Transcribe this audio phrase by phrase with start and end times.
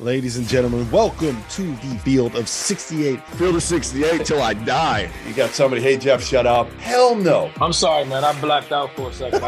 [0.00, 3.22] Ladies and gentlemen, welcome to the Field of 68.
[3.22, 5.08] Field of 68 till I die.
[5.24, 6.68] You got somebody, hey, Jeff, shut up.
[6.80, 7.48] Hell no.
[7.60, 8.24] I'm sorry, man.
[8.24, 9.40] I blacked out for a second.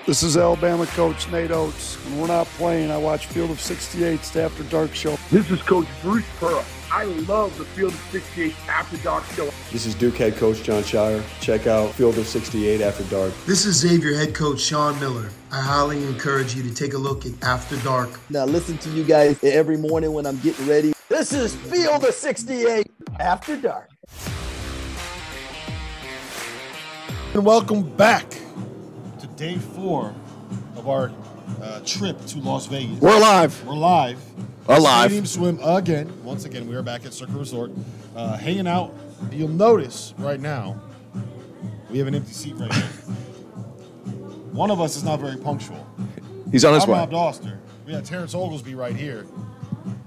[0.06, 1.96] this is Alabama coach Nate Oats.
[2.04, 5.16] When we're not playing, I watch Field of 68's After Dark show.
[5.32, 6.64] This is Coach Bruce Pearl.
[6.94, 9.46] I love the Field of 68 After Dark show.
[9.72, 11.24] This is Duke head coach Jon Scheyer.
[11.40, 13.32] Check out Field of 68 After Dark.
[13.46, 15.28] This is Xavier head coach Sean Miller.
[15.50, 18.10] I highly encourage you to take a look at After Dark.
[18.30, 20.92] Now listen to you guys every morning when I'm getting ready.
[21.08, 23.90] This is Field of 68 After Dark.
[27.34, 28.30] And welcome back
[29.18, 30.14] to day four
[30.76, 31.10] of our
[31.60, 33.00] uh, trip to Las Vegas.
[33.00, 33.66] We're live.
[33.66, 34.22] We're live.
[34.68, 35.10] Alive.
[35.10, 36.24] Stadium swim again.
[36.24, 37.70] Once again, we are back at Circa Resort,
[38.16, 38.94] uh, hanging out.
[39.30, 40.80] You'll notice right now,
[41.90, 42.82] we have an empty seat right here.
[44.52, 45.86] One of us is not very punctual.
[46.50, 46.98] He's on his I'm way.
[46.98, 47.58] Rob Dauster.
[47.84, 49.26] We got Terrence Oglesby right here.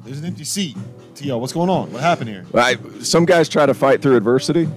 [0.03, 0.75] There's an empty seat.
[1.16, 1.91] T.O., what's going on?
[1.91, 2.46] What happened here?
[2.53, 4.67] I, some guys try to fight through adversity.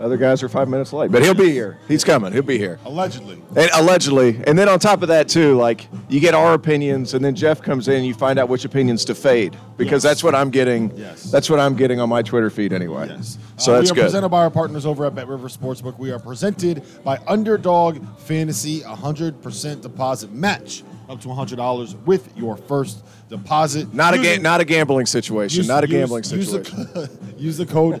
[0.00, 1.78] Other guys are five minutes late, but he'll be here.
[1.86, 2.32] He's coming.
[2.32, 2.78] He'll be here.
[2.86, 3.34] Allegedly.
[3.54, 7.22] And allegedly, and then on top of that too, like you get our opinions, and
[7.22, 10.10] then Jeff comes in, and you find out which opinions to fade because Yes.
[10.10, 10.90] that's what I'm getting.
[10.96, 11.24] Yes.
[11.24, 13.08] That's what I'm getting on my Twitter feed anyway.
[13.10, 13.36] Yes.
[13.58, 14.02] So Uh, that's we are good.
[14.04, 15.98] presented by our partners over at Bet River Sportsbook.
[15.98, 23.02] We are presented by Underdog Fantasy, 100% deposit match up to $100 with your first
[23.28, 23.92] deposit.
[23.92, 25.58] not a Using- ga- not a gambling situation.
[25.58, 27.18] use- not a use- gambling use the situation.
[27.38, 28.00] Use the, code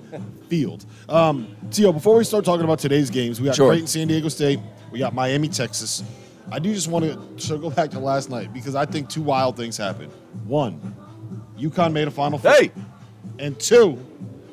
[0.50, 0.84] FIELD.
[1.08, 3.68] Um, Tio, before we start talking about today's games, we got Sure.
[3.70, 4.58] Creighton, San Diego State.
[4.90, 6.02] We got Miami, Texas.
[6.50, 9.56] I do just want to circle back to last night because I think two wild
[9.56, 10.12] things happened.
[10.46, 10.96] One,
[11.56, 12.50] UConn made a Final Four.
[12.50, 12.72] Hey,
[13.38, 14.04] And two,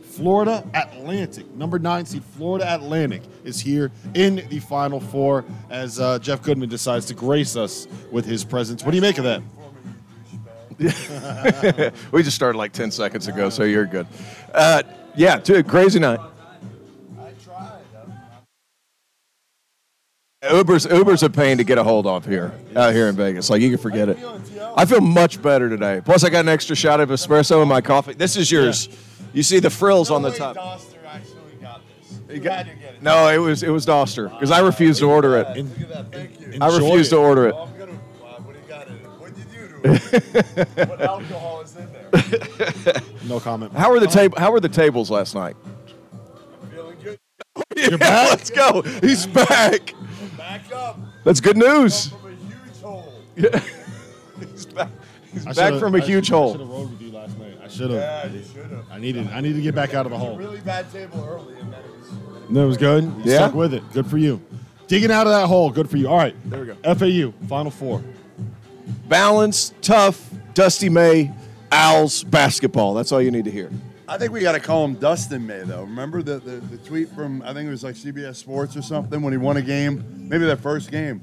[0.04, 6.20] Florida Atlantic, number nine seed Florida Atlantic is here in the Final Four as uh,
[6.20, 8.84] Jeff Goodman decides to grace us with his presence.
[8.84, 9.42] What do you make of that?
[12.12, 14.06] we just started like ten seconds ago, so you're good.
[14.54, 14.84] Uh,
[15.18, 16.20] yeah, dude, crazy night.
[20.50, 23.50] Uber's Uber's a pain to get a hold of here out here in Vegas.
[23.50, 24.18] Like you can forget it.
[24.78, 26.00] I feel much better today.
[26.06, 28.14] Plus, I got an extra shot of espresso in my coffee.
[28.14, 28.88] This is yours.
[29.34, 30.56] You see the frills on the top.
[32.30, 32.66] You got-
[33.02, 35.48] no, it was it was Dauster because I refused to order it.
[36.62, 37.56] I refused to order it.
[39.84, 43.02] What alcohol is in there?
[43.28, 43.72] No comment.
[43.74, 44.38] How were the table?
[44.40, 45.56] How were the tables last night?
[46.74, 47.20] Feeling good.
[47.76, 48.30] You're back.
[48.32, 48.82] Let's go.
[49.02, 49.94] He's back.
[50.38, 52.08] Back up That's good news.
[52.08, 53.14] from a huge hole.
[53.36, 53.60] Yeah.
[54.52, 54.90] He's back.
[55.32, 56.52] He's I back from a I huge should've- I hole.
[56.54, 57.58] should have rode with you last night.
[57.64, 58.00] I should have.
[58.00, 58.86] Yeah, you should have.
[58.92, 59.28] I needed.
[59.30, 60.38] I needed to get back out of the hole.
[60.38, 62.50] Really bad table early, and then it was.
[62.50, 63.04] No, it was good.
[63.04, 63.38] You Yeah?
[63.38, 63.84] stuck with it.
[63.94, 64.42] Good for you.
[64.88, 65.70] Digging out of that hole.
[65.70, 66.08] Good for you.
[66.08, 66.34] All right.
[66.50, 66.76] There we go.
[66.96, 68.02] FAU Final Four.
[69.08, 71.32] Balanced, tough, Dusty May,
[71.72, 72.94] Owls basketball.
[72.94, 73.70] That's all you need to hear.
[74.10, 75.82] I think we got to call him Dustin May, though.
[75.82, 79.22] Remember the, the, the tweet from, I think it was like CBS Sports or something,
[79.22, 81.22] when he won a game, maybe their first game.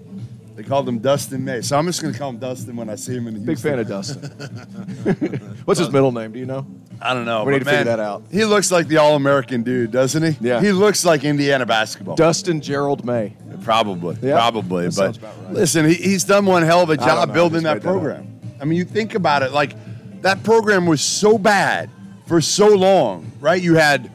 [0.54, 1.62] They called him Dustin May.
[1.62, 3.58] So I'm just going to call him Dustin when I see him in the Big
[3.58, 4.22] fan of Dustin.
[5.64, 6.32] What's his middle name?
[6.32, 6.66] Do you know?
[7.00, 7.44] I don't know.
[7.44, 8.22] We need to figure that out.
[8.30, 10.36] He looks like the All American dude, doesn't he?
[10.40, 10.60] Yeah.
[10.60, 12.16] He looks like Indiana basketball.
[12.16, 13.34] Dustin Gerald May.
[13.62, 14.16] Probably.
[14.22, 14.34] Yeah.
[14.34, 14.88] Probably.
[14.88, 15.52] That But right.
[15.52, 18.40] listen, he, he's done one hell of a job building that made that program.
[18.60, 19.74] I mean, you think about it, like
[20.22, 21.90] that program was so bad
[22.26, 23.60] for so long, right?
[23.60, 24.10] You had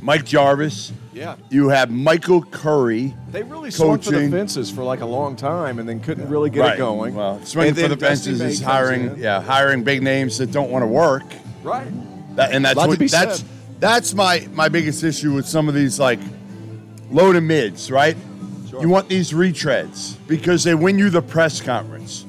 [0.00, 0.92] Mike Jarvis.
[1.12, 1.36] Yeah.
[1.50, 3.14] You had Michael Curry.
[3.30, 6.50] They really swung for the fences for like a long time and then couldn't really
[6.50, 6.74] get right.
[6.74, 7.14] it going.
[7.14, 9.18] Well, swinging for the Dusty fences is hiring, in.
[9.18, 11.24] yeah, hiring big names that don't want to work.
[11.62, 12.36] Right.
[12.36, 13.48] That, and that's what that's said.
[13.78, 16.20] That's my my biggest issue with some of these like
[17.10, 18.16] low to mids, right?
[18.80, 22.24] You want these retreads because they win you the press conference.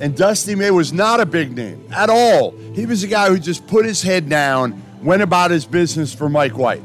[0.00, 2.50] And Dusty May was not a big name at all.
[2.74, 6.28] He was a guy who just put his head down, went about his business for
[6.28, 6.82] Mike White.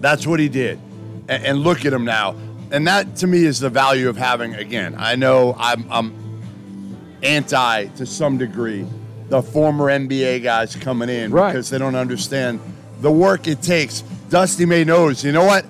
[0.00, 0.80] That's what he did.
[1.28, 2.34] And, and look at him now.
[2.70, 6.40] And that to me is the value of having, again, I know I'm, I'm
[7.22, 8.86] anti to some degree
[9.28, 11.52] the former NBA guys coming in Right.
[11.52, 12.60] because they don't understand
[13.00, 14.02] the work it takes.
[14.30, 15.64] Dusty May knows, you know what?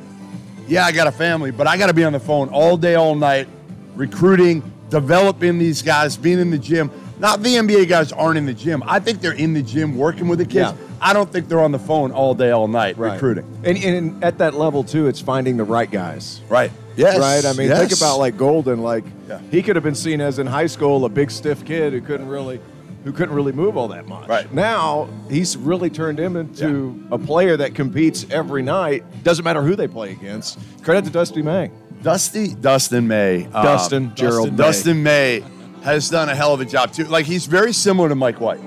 [0.69, 2.94] Yeah, I got a family, but I got to be on the phone all day,
[2.94, 3.49] all night,
[3.96, 6.90] recruiting, developing these guys, being in the gym.
[7.19, 8.82] Not the NBA guys aren't in the gym.
[8.87, 10.70] I think they're in the gym working with the kids.
[10.70, 10.75] Yeah.
[11.00, 13.44] I don't think they're on the phone all day, all night recruiting.
[13.64, 16.40] And, and at that level too, it's finding the right guys.
[16.49, 16.70] Right.
[16.96, 17.19] Yes.
[17.19, 17.44] Right.
[17.44, 18.82] I mean, think about like Golden.
[18.82, 19.40] Like Yeah.
[19.50, 22.28] he could have been seen as in high school a big stiff kid who couldn't
[22.28, 22.60] really,
[23.04, 24.28] who couldn't really move all that much.
[24.28, 24.52] Right.
[24.52, 29.04] Now he's really turned him into a player that competes every night.
[29.24, 30.58] Doesn't matter who they play against.
[30.82, 31.70] Credit to Dusty May.
[32.02, 34.56] Dusty, Dustin May, uh, Dustin, Gerald May.
[34.56, 35.44] Dustin May
[35.82, 37.04] has done a hell of a job too.
[37.04, 38.60] Like he's very similar to Mike White.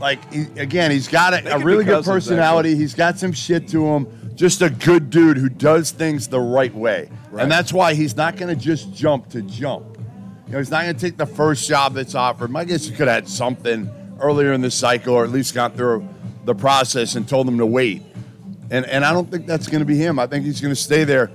[0.00, 2.74] Like he, again, he's got a, a really good personality.
[2.74, 4.06] He's got some shit to him.
[4.34, 7.42] Just a good dude who does things the right way, Right.
[7.42, 9.89] and that's why he's not going to just jump to jump.
[10.50, 12.50] You know, he's not going to take the first job that's offered.
[12.50, 13.88] My guess he could have had something
[14.18, 16.08] earlier in the cycle, or at least got through
[16.44, 18.02] the process and told them to wait.
[18.68, 20.18] And and I don't think that's going to be him.
[20.18, 21.30] I think he's going to stay there.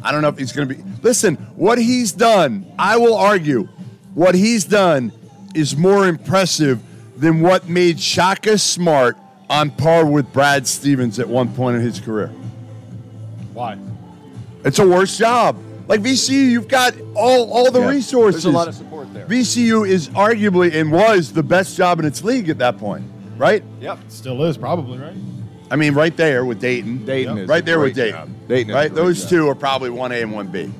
[0.00, 0.84] I don't know if he's going to be.
[1.02, 3.64] Listen, what he's done, I will argue,
[4.14, 5.10] what he's done
[5.52, 6.80] is more impressive
[7.16, 9.16] than what made Shaka Smart
[9.50, 12.28] on par with Brad Stevens at one point in his career.
[13.54, 13.76] Why?
[14.64, 15.58] It's a worse job.
[15.88, 17.88] Like VCU, you've got all, all the Yeah.
[17.90, 18.42] resources.
[18.42, 19.24] There's a lot of support there.
[19.26, 23.04] VCU is arguably and was the best job in its league at that point,
[23.36, 23.62] right?
[23.80, 23.98] Yep.
[24.08, 25.14] Still is probably right.
[25.70, 27.04] I mean, right there with Dayton.
[27.04, 28.14] Dayton is right a there with Dayton.
[28.20, 28.28] job.
[28.48, 28.92] Dayton is a right?
[28.92, 29.30] great Those job.
[29.30, 30.70] two are probably one A and one B.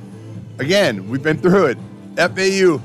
[0.59, 1.79] Again, we've been through it.
[2.17, 2.81] FAU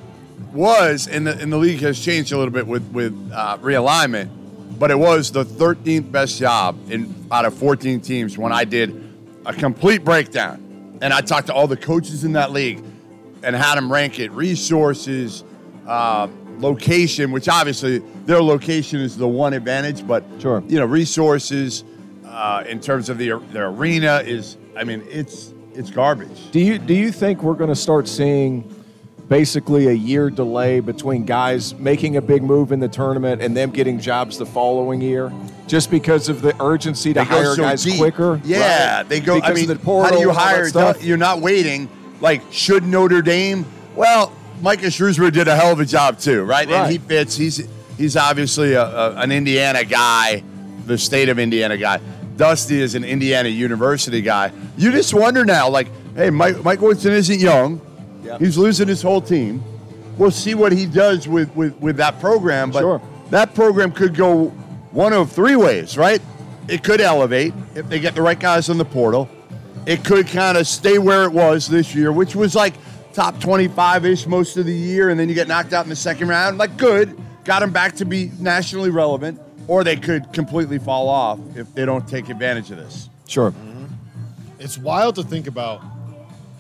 [0.54, 4.30] was and the and the league has changed a little bit with with uh, realignment,
[4.78, 8.94] but it was the 13th best job in out of 14 teams when I did
[9.46, 10.62] a complete breakdown,
[11.02, 12.84] and I talked to all the coaches in that league
[13.44, 15.44] and had them rank it resources,
[15.88, 16.28] uh,
[16.60, 20.64] location, which obviously their location is the one advantage, but Sure.
[20.68, 21.84] you know resources
[22.26, 26.52] uh, in terms of the their arena is I mean it's it's garbage.
[26.52, 28.64] Do you do you think we're going to start seeing
[29.32, 33.72] basically a year delay between guys making a big move in the tournament and them
[33.72, 35.32] getting jobs the following year,
[35.68, 37.98] just because of the urgency to hire so guys deep.
[37.98, 38.42] quicker?
[38.44, 39.08] Yeah, Right.
[39.08, 39.36] they go.
[39.36, 40.68] Because I mean, how do you and all that hire?
[40.68, 41.02] stuff?
[41.02, 41.88] You're not waiting.
[42.20, 43.66] Like, should Notre Dame?
[43.96, 46.68] Well, Micah Shrewsberry did a hell of a job too, right?
[46.68, 46.76] Right.
[46.76, 47.38] And he fits.
[47.38, 47.66] He's
[47.98, 50.44] he's obviously a, a, an Indiana guy,
[50.88, 52.02] the state of Indiana guy.
[52.36, 54.52] Dusty is an Indiana University guy.
[54.78, 55.88] You just wonder now, like,
[56.18, 57.80] hey, Mike, Mike Woodson isn't young.
[58.24, 58.38] Yeah.
[58.38, 59.64] He's losing his whole team.
[60.18, 62.72] We'll see what he does with, with, with that program.
[62.72, 63.02] But Sure.
[63.30, 64.50] that program could go
[64.92, 66.22] one of three ways, right?
[66.68, 69.30] It could elevate if they get the right guys on the portal.
[69.86, 72.76] It could kind of stay where it was this year, which was like
[73.14, 75.96] top 25 ish most of the year, and then you get knocked out in the
[75.96, 76.58] second round.
[76.58, 77.18] Like, good.
[77.44, 79.40] Got them back to be nationally relevant.
[79.68, 83.10] Or they could completely fall off if they don't take advantage of this.
[83.28, 83.52] Sure.
[83.52, 83.86] Mm-hmm.
[84.60, 85.82] It's wild to think about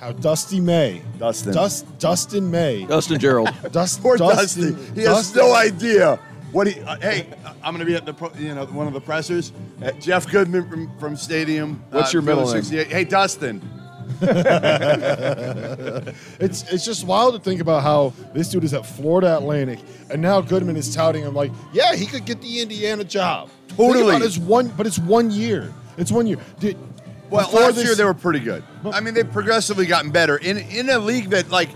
[0.02, 1.54] how Dusty May, Dustin.
[1.54, 3.52] Dust, Dustin May, Dustin Gerald.
[3.72, 4.96] Dust, Poor Dustin, Dusty.
[4.96, 6.20] He has Dustin- no idea
[6.52, 6.82] what he.
[6.82, 7.28] Uh, hey,
[7.64, 9.54] I'm going to be at the pro- you know one of the pressers.
[9.82, 11.84] Uh, Jeff Goodman from, from Stadium.
[11.92, 12.64] What's uh, your middle name?
[12.64, 13.62] Hey, Dustin.
[16.40, 19.80] It's it's just wild to think about how this dude is at Florida Atlantic,
[20.10, 23.50] and now Goodman is touting him like, yeah, he could get the Indiana job.
[23.68, 24.04] Think Totally.
[24.10, 25.74] about it, It's one, but it's one year.
[25.98, 26.38] It's one year.
[26.60, 26.78] Did,
[27.32, 28.64] Well, before last this- year they were pretty good.
[28.92, 31.70] I mean, they've progressively gotten better in in a league that like.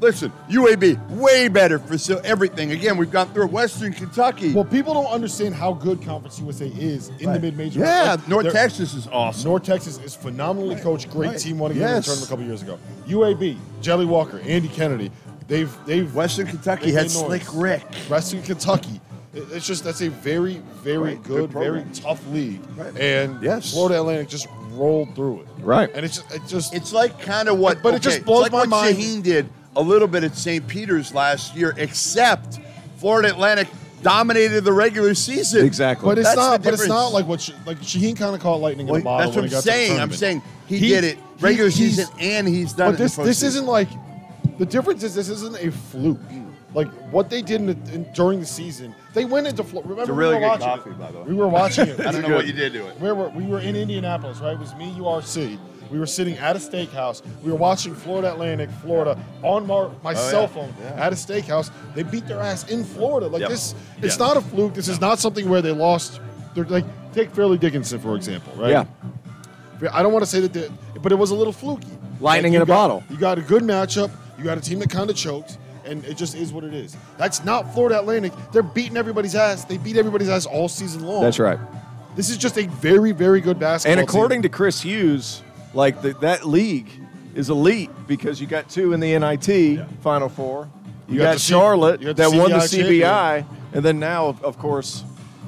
[0.00, 2.70] Listen, UAB way better for so everything.
[2.72, 4.54] Again, we've gone through Western Kentucky.
[4.54, 7.80] Well, people don't understand how good Conference USA is in the mid-major.
[7.80, 9.50] yeah, Like, North they're- Texas is awesome.
[9.50, 11.10] North Texas is phenomenally coached.
[11.10, 11.38] Great Right.
[11.38, 12.78] team won a game in the tournament a couple years ago.
[13.08, 15.10] UAB, Jelly Walker, Andy Kennedy.
[15.48, 17.26] They've they've Western Kentucky they've had made noise.
[17.26, 17.82] Slick Rick.
[18.08, 19.02] Western Kentucky.
[19.32, 22.60] It- It's just that's a very very Right, good, good very tough league.
[22.76, 22.96] Right.
[22.98, 23.72] And Yes.
[23.72, 25.46] Florida Atlantic just rolled through it.
[25.64, 25.90] Right.
[25.94, 28.46] And it's just it just It's like kind of what, But it just okay, blows
[28.46, 28.96] it's like my what mind.
[28.96, 30.66] Shaheen did a little bit at St.
[30.66, 32.58] Peter's last year, except
[32.96, 33.68] Florida Atlantic
[34.02, 35.64] dominated the regular season.
[35.64, 36.06] Exactly.
[36.06, 36.62] but it's That's not.
[36.64, 39.04] But it's not like what Sh- like Shaheen kind of caught lightning in Well, a
[39.04, 39.26] bottle.
[39.26, 40.00] that's what he I'm got saying.
[40.00, 43.02] I'm saying he, He- did it regular he's- season and he's done But it.
[43.04, 43.46] this in the this postseason.
[43.46, 43.88] isn't like
[44.58, 46.18] the difference is this isn't a fluke.
[46.74, 49.88] Like what they did in in, during the season, they went into Florida.
[49.88, 50.98] Remember, It's a really we were good watching coffee, it.
[51.00, 51.24] by the way.
[51.28, 52.00] We were watching it.
[52.06, 53.00] I don't know what you did to it.
[53.00, 54.52] We were we were in Indianapolis, right?
[54.52, 55.58] It was me, URC.
[55.90, 57.22] We were sitting at a steakhouse.
[57.42, 60.46] We were watching Florida Atlantic, Florida, on my, my Oh, cell yeah.
[60.46, 61.04] phone Yeah.
[61.06, 61.72] at a steakhouse.
[61.96, 63.26] They beat their ass in Florida.
[63.26, 63.50] Like Yep.
[63.50, 64.26] this, it's Yeah.
[64.26, 64.74] not a fluke.
[64.74, 66.20] This is not something where they lost.
[66.54, 68.70] They're like take Fairleigh Dickinson for example, right?
[68.70, 68.84] Yeah.
[69.92, 70.68] I don't want to say that, they,
[71.02, 71.88] but it was a little fluky.
[72.20, 73.02] Lightning you in a got- bottle.
[73.10, 74.10] You got a good matchup.
[74.38, 76.96] You got a team that kind of choked, and it just is what it is.
[77.18, 78.32] That's not Florida Atlantic.
[78.52, 79.64] They're beating everybody's ass.
[79.64, 81.22] They beat everybody's ass all season long.
[81.22, 81.58] That's right.
[82.16, 83.98] This is just a very, very good basketball.
[83.98, 84.50] And according team.
[84.50, 85.42] to Chris Hughes,
[85.74, 86.88] like the, that league
[87.34, 90.68] is elite because you got two in the NIT Final Four.
[91.08, 93.98] You, You got, got C- Charlotte you got that won the CBI CBI, and then
[94.00, 95.04] now, of- of course,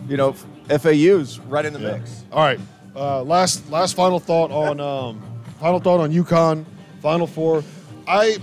[0.08, 0.34] you know
[0.68, 1.92] FAU's right in the Yeah.
[1.98, 2.24] mix.
[2.32, 2.60] All right.
[2.94, 5.20] Uh, last last final thought on um,
[5.60, 6.64] final thought on UConn
[7.00, 7.64] Final Four.
[8.06, 8.36] I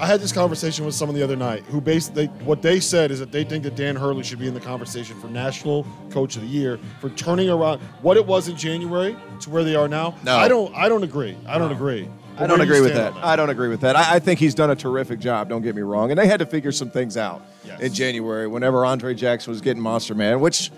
[0.00, 3.18] I had this conversation with someone the other night who basically what they said is
[3.20, 6.42] that they think that Dan Hurley should be in the conversation for National Coach of
[6.42, 10.14] the Year for turning around what it was in January to where they are now.
[10.24, 10.36] No.
[10.36, 11.36] I don't I don't agree.
[11.46, 12.08] I don't agree.
[12.38, 13.12] I don't agree with that.
[13.16, 13.94] I don't agree with that.
[13.94, 15.50] I, I think he's done a terrific job.
[15.50, 16.10] Don't get me wrong.
[16.10, 17.80] And they had to figure some things out Yes.
[17.80, 20.70] in January whenever Andre Jackson was getting Monster Man, which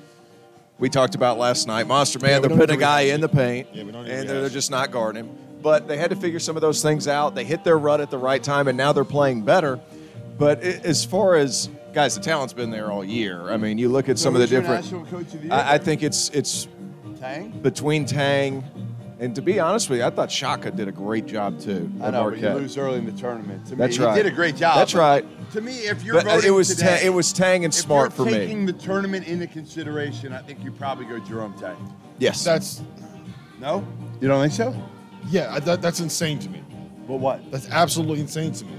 [0.78, 1.86] we talked about last night.
[1.86, 4.40] Monster Man, Yeah, they're putting a guy in the paint, Yeah, we don't and they're,
[4.40, 5.38] they're just not guarding him.
[5.64, 7.34] But they had to figure some of those things out.
[7.34, 9.80] They hit their rut at the right time, and now they're playing better.
[10.36, 13.50] But i as far as guys, the talent's been there all year.
[13.50, 14.84] I mean, you look at some of the different.
[14.84, 15.52] National Coach of the Year?
[15.54, 16.68] I, I think it's it's
[17.18, 17.50] Tang?
[17.62, 18.62] between Tang,
[19.18, 21.90] and to be honest with you, I thought Shaka did a great job too.
[22.02, 23.64] I at know, but you lose early in the tournament.
[23.68, 24.16] To That's me, right.
[24.18, 24.76] He did a great job.
[24.76, 25.24] That's right.
[25.52, 27.72] To me, if you're But, uh, voting it was today, Ta- it was Tang and
[27.72, 28.32] if Smart you're for me.
[28.32, 31.76] taking the tournament into consideration, I think you probably go Jerome Tang.
[32.18, 32.44] Yes.
[32.44, 32.82] That's
[33.60, 33.86] No,
[34.20, 34.74] you don't think so?
[35.30, 36.62] Yeah, that, that's insane to me.
[37.06, 37.50] But what?
[37.50, 38.72] That's absolutely insane to me.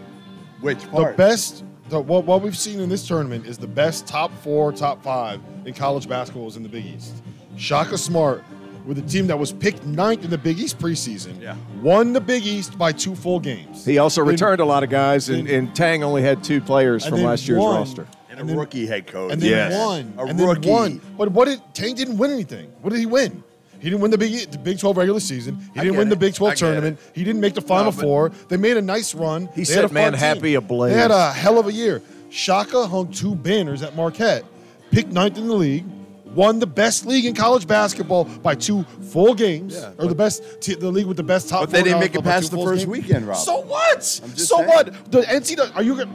[0.62, 1.18] Which The part?
[1.18, 5.04] best, the, what, what we've seen in this tournament is the best top four, top
[5.04, 7.14] five in college basketball is in the Big East.
[7.58, 8.44] Shaka Smart,
[8.86, 11.56] with a team that was picked ninth in the Big East preseason, Yeah.
[11.82, 13.86] won the Big East by two full games.
[13.86, 16.62] He also Then- returned a lot of guys, and, then- and Tang only had two
[16.62, 18.08] players from last year's won, roster.
[18.30, 19.32] and, and a then- rookie head coach.
[19.34, 19.74] and then Yes.
[19.86, 20.70] won, A and then rookie.
[20.70, 21.02] won.
[21.18, 22.72] But what did Tang didn't win anything?
[22.82, 23.44] What did he win?
[23.80, 25.58] He didn't win the Big the Big 12 regular season.
[25.74, 26.16] He I didn't win the.
[26.16, 27.00] Big 12 get tournament.
[27.14, 28.30] He didn't make the Final but- Four.
[28.50, 29.48] They made a nice run.
[29.54, 30.58] He They set had a fun Manhappy team.
[30.58, 30.94] ablaze.
[30.94, 32.02] They had a hell of a year.
[32.30, 34.44] Shaka hung two banners at Marquette,
[34.92, 35.86] picked ninth in the league,
[36.34, 40.44] won the best league in college basketball by two full games, Yeah, or the best
[40.62, 41.62] t- the league with the best top.
[41.62, 42.88] But they didn't make it past the first games.
[42.88, 43.38] weekend, Rob.
[43.38, 44.04] So what?
[44.04, 44.26] So
[44.58, 44.68] saying.
[44.68, 45.12] what?
[45.12, 45.76] The NCAA.
[45.76, 46.12] Are you gonna?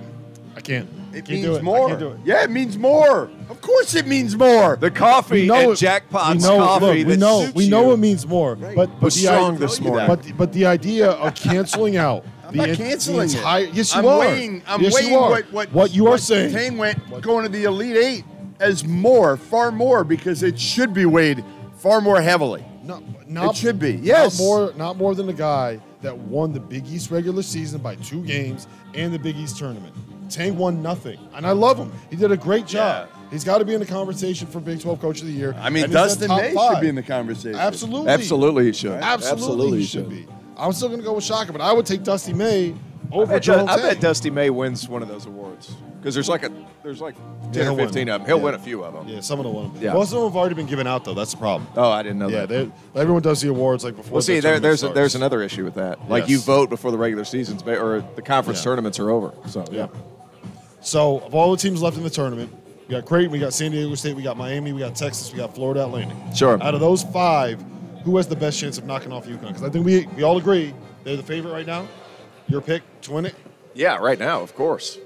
[0.57, 0.88] I can't.
[1.12, 1.62] It can't means do it.
[1.62, 1.88] more.
[1.88, 2.19] Can't do it.
[2.25, 3.31] Yeah, it means more.
[3.49, 4.76] Of course, it means more.
[4.76, 7.55] The coffee We know at it- Jackpot's we know, Coffee look, we that know, suits
[7.55, 8.76] we know you it means more, Right.
[8.76, 10.07] but, but was the strong idea, this morning.
[10.07, 13.35] But but the idea of canceling out I'm the, not en- canceling it.
[13.37, 14.19] entire, Yes, you I'm are.
[14.21, 14.62] weighing.
[14.67, 15.43] I'm yes, weighing you are.
[15.50, 16.52] what what you are what saying.
[16.52, 18.25] Tang went going to the Elite Eight
[18.61, 21.43] as more, far more, because it should be weighed
[21.76, 22.64] far more heavily.
[22.85, 24.38] No, not, It should be, yes.
[24.38, 27.95] Not more, not more than the guy that won the Big East regular season by
[27.97, 29.95] two games and the Big East tournament.
[30.31, 31.93] Tang won nothing, and I love him.
[32.11, 33.09] He did a great job.
[33.11, 33.17] Yeah.
[33.31, 35.55] He's got to be in the conversation for Big 12 Coach of the Year.
[35.59, 36.75] I mean, and he's Dustin May five.
[36.77, 37.55] should be in the conversation.
[37.59, 38.09] Absolutely.
[38.11, 38.93] Absolutely, he should.
[38.93, 40.27] Absolutely, he should be.
[40.57, 42.75] I'm still going to go with Shaka, but I would take Dusty May
[43.13, 46.29] over I bet, Jerome I bet Dusty May wins one of those awards because there's
[46.29, 46.51] like a
[46.85, 47.15] there's like
[47.53, 48.27] ten he'll or fifteen of them.
[48.29, 48.45] He'll Yeah.
[48.45, 49.09] win a few of them.
[49.09, 49.73] Yeah, some of them won.
[49.81, 49.95] Yeah.
[49.95, 51.15] Most of them have already been given out, though.
[51.15, 51.69] That's the problem.
[51.77, 52.71] Oh, I didn't know Yeah, that.
[52.95, 54.13] they, everyone does the awards like before.
[54.13, 56.09] Well, the see, there, there's a, there's another issue with that.
[56.09, 56.31] Like Yes.
[56.31, 58.65] you vote before the regular season's or the conference Yeah.
[58.65, 59.33] tournaments are over.
[59.47, 59.89] So Yeah.
[60.81, 62.51] So, of all the teams left in the tournament,
[62.89, 65.39] we got Creighton, we got San Diego State, we got Miami, we got Texas, we
[65.39, 66.17] got Florida Atlantic.
[66.35, 66.61] Sure.
[66.63, 67.63] Out of those five,
[68.05, 69.49] who has the best chance of knocking off UConn?
[69.49, 71.87] Because I think we, we all agree they're the favorite right now.
[72.49, 73.35] Your pick to win it.
[73.75, 74.99] Yeah, right now, of course.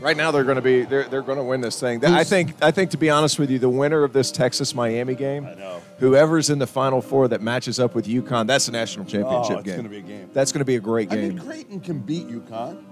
[0.00, 2.02] Right now, they're going to be they're, they're going to win this thing.
[2.04, 5.14] I think I think to be honest with you, the winner of this Texas Miami
[5.14, 5.82] game, I know.
[5.98, 9.56] whoever's in the Final Four that matches up with UConn, that's a national oh, championship
[9.56, 9.76] Oh, it's game.
[9.76, 10.30] gonna be a game.
[10.32, 11.18] That's going to be a great game.
[11.18, 11.36] I game.
[11.36, 12.82] mean, Creighton can beat UConn.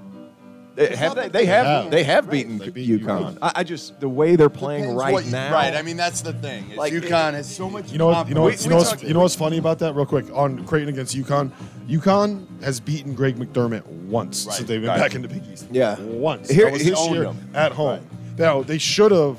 [0.79, 1.91] They have they, they have have.
[1.91, 2.33] they have Right.
[2.33, 3.35] beaten They beat UConn.
[3.35, 3.39] UConn.
[3.43, 5.53] I, I just the way they're playing Depends right you- now.
[5.53, 5.75] Right.
[5.75, 6.71] I mean, that's the thing.
[6.71, 7.91] Is Like, UConn has so much.
[7.91, 8.29] You know what?
[8.29, 8.51] You know what?
[8.53, 8.65] confidence.
[8.65, 9.95] You know what's, you know what's funny about that?
[9.97, 11.51] Real quick on Creighton against UConn.
[11.89, 14.99] UConn has beaten Greg McDermott once Right, since they've been right.
[15.01, 15.67] back in the Big East.
[15.73, 15.99] Yeah.
[16.01, 16.49] once.
[16.49, 18.07] Here- that was he this owned year at home.
[18.39, 19.37] Now they should have.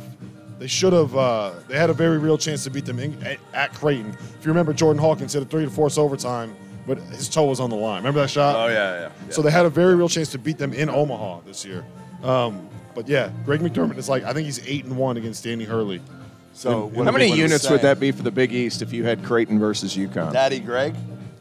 [0.60, 1.15] They should have.
[1.15, 4.10] Uh, they had a very real chance to beat them in, at, at Creighton.
[4.10, 6.53] If you remember, Jordan Hawkins hit a three to force overtime,
[6.88, 7.98] but his toe was on the line.
[7.98, 8.56] Remember that shot?
[8.56, 9.02] Oh yeah, yeah.
[9.02, 9.34] yeah.
[9.34, 11.86] So they had a very real chance to beat them in Omaha this year.
[12.24, 15.64] Um, but yeah, Greg McDermott is like I think he's eight and one against Danny
[15.64, 16.02] Hurley.
[16.54, 19.24] So what How many units would that be for the Big East if you had
[19.24, 20.34] Creighton versus UConn?
[20.34, 20.94] Daddy Greg,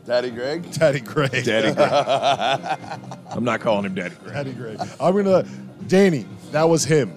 [0.07, 0.71] Daddy Greg.
[0.73, 1.30] Daddy Greg.
[1.45, 3.11] Daddy Greg.
[3.30, 4.35] I'm not calling him Daddy Greg.
[4.35, 4.80] Daddy Greg.
[5.00, 5.45] I'm gonna.
[5.88, 7.14] Danny, that was him.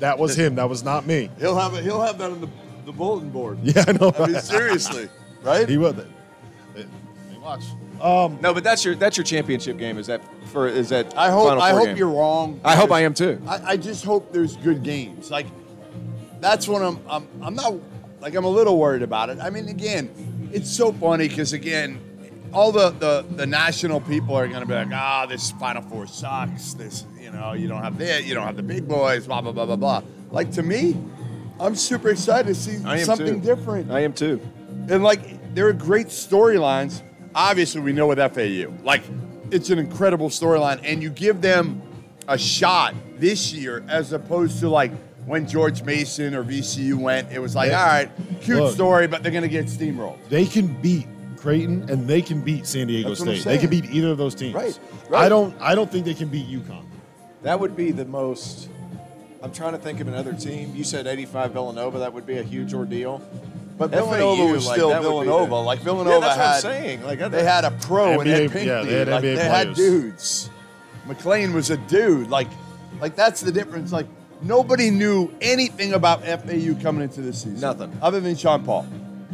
[0.00, 0.54] That was him.
[0.56, 1.30] That was not me.
[1.38, 1.84] He'll have it.
[1.84, 2.48] He'll have that on the,
[2.86, 3.58] the bulletin board.
[3.62, 4.12] Yeah, I know.
[4.18, 5.08] I mean, seriously,
[5.42, 5.68] right?
[5.68, 5.94] He will.
[7.50, 7.64] Hey, watch.
[8.02, 9.98] Um, No, but that's your that's your championship game.
[9.98, 11.16] Is that for is that?
[11.16, 11.48] I hope.
[11.48, 11.96] Final I hope game?
[11.96, 12.60] you're wrong.
[12.64, 13.40] I hope I am too.
[13.46, 15.30] I, I just hope there's good games.
[15.30, 15.46] Like
[16.40, 16.98] that's when I'm.
[17.08, 17.28] I'm.
[17.42, 17.74] I'm not.
[18.20, 19.38] Like I'm a little worried about it.
[19.40, 20.10] I mean, again,
[20.52, 22.00] it's so funny because again,
[22.52, 26.06] all the, the the national people are going to be like, ah, this Final Four
[26.06, 26.74] sucks.
[26.74, 28.24] This, you know, you don't have that.
[28.24, 29.26] You don't have the big boys.
[29.26, 30.02] Blah blah blah blah blah.
[30.30, 30.96] Like to me,
[31.58, 33.46] I'm super excited to see I am something too.
[33.46, 33.90] different.
[33.90, 34.40] I am too.
[34.88, 37.02] And like there are great storylines.
[37.34, 38.72] Obviously, we know with FAU.
[38.84, 39.02] Like
[39.50, 41.82] it's an incredible storyline, and you give them
[42.28, 44.92] a shot this year as opposed to like
[45.26, 47.30] when George Mason or VCU went.
[47.32, 47.80] It was like, Yeah.
[47.80, 48.10] all right,
[48.40, 48.74] cute Look.
[48.74, 50.18] story, but they're gonna get steamrolled.
[50.28, 51.06] they can beat
[51.36, 53.44] Creighton and they can beat San Diego That's State.
[53.44, 54.54] They can beat either of those teams.
[54.54, 54.78] Right,
[55.14, 55.54] I don't.
[55.60, 56.84] I don't think they can beat UConn.
[57.42, 58.68] That would be the most.
[59.42, 60.72] I'm trying to think of another team.
[60.74, 61.98] You said 85 Villanova.
[62.00, 63.22] That would be a huge ordeal.
[63.80, 65.48] But FAU, Villanova was like, still that would be Villanova.
[65.48, 67.02] the- Like Yeah, Villanova that's what I'm had, saying.
[67.02, 68.64] Like, they had a pro and NBA Ed Pinckney.
[68.66, 69.76] yeah, they had like, NBA they had players.
[69.76, 70.50] dudes.
[71.08, 72.28] McClain was a dude.
[72.28, 72.48] Like,
[73.00, 73.90] like that's the difference.
[73.90, 74.06] Like
[74.42, 77.58] nobody knew anything about FAU coming into this season.
[77.60, 77.96] Nothing.
[78.02, 78.86] other than Sean Paul.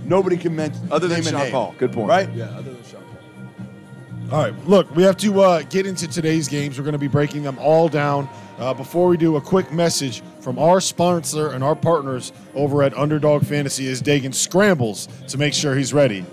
[0.05, 1.51] Nobody can mention Other than name a Sean name.
[1.53, 1.75] Paul.
[1.79, 2.09] Good point.
[2.09, 2.31] Right?
[2.33, 4.39] Yeah, other than Sean Paul.
[4.39, 6.79] All right, look, we have to uh, get into today's games.
[6.79, 8.29] We're going to be breaking them all down.
[8.59, 12.97] Uh, before we do, a quick message from our sponsor and our partners over at
[12.97, 16.25] Underdog Fantasy as Dagan scrambles to make sure he's ready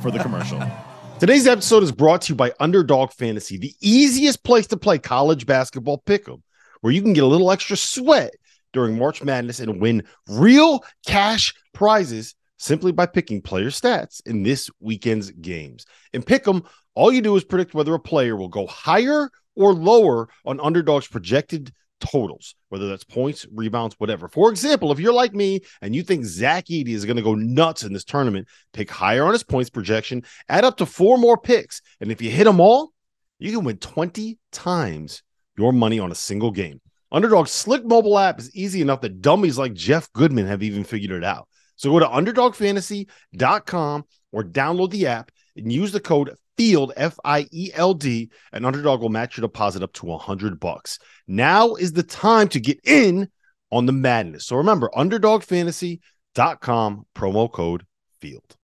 [0.00, 0.60] for the commercial.
[1.20, 5.46] Today's episode is brought to you by Underdog Fantasy, the easiest place to play college
[5.46, 6.42] basketball pick'em,
[6.80, 8.34] where you can get a little extra sweat
[8.72, 14.68] during March Madness and win real cash prizes simply by picking player stats in this
[14.80, 15.86] weekend's games.
[16.12, 16.66] In pick'em,
[16.96, 21.06] all you do is predict whether a player will go higher or lower on Underdog's
[21.06, 24.28] projected totals, whether that's points, rebounds, whatever.
[24.28, 27.34] For example, if you're like me and you think Zach Edey is going to go
[27.34, 31.38] nuts in this tournament, take higher on his points projection, add up to four more
[31.38, 32.92] picks, and if you hit them all,
[33.38, 35.22] you can win 20 times
[35.56, 36.80] your money on a single game.
[37.10, 41.12] Underdog's slick mobile app is easy enough that dummies like Jeff Goodman have even figured
[41.12, 41.46] it out.
[41.76, 47.46] So go to underdogfantasy.com or download the app and use the code FIELD F I
[47.50, 50.98] E L D and Underdog will match your deposit up to 100 bucks.
[51.26, 53.28] Now is the time to get in
[53.70, 54.46] on the madness.
[54.46, 57.86] So remember underdogfantasy.com promo code
[58.20, 58.56] FIELD.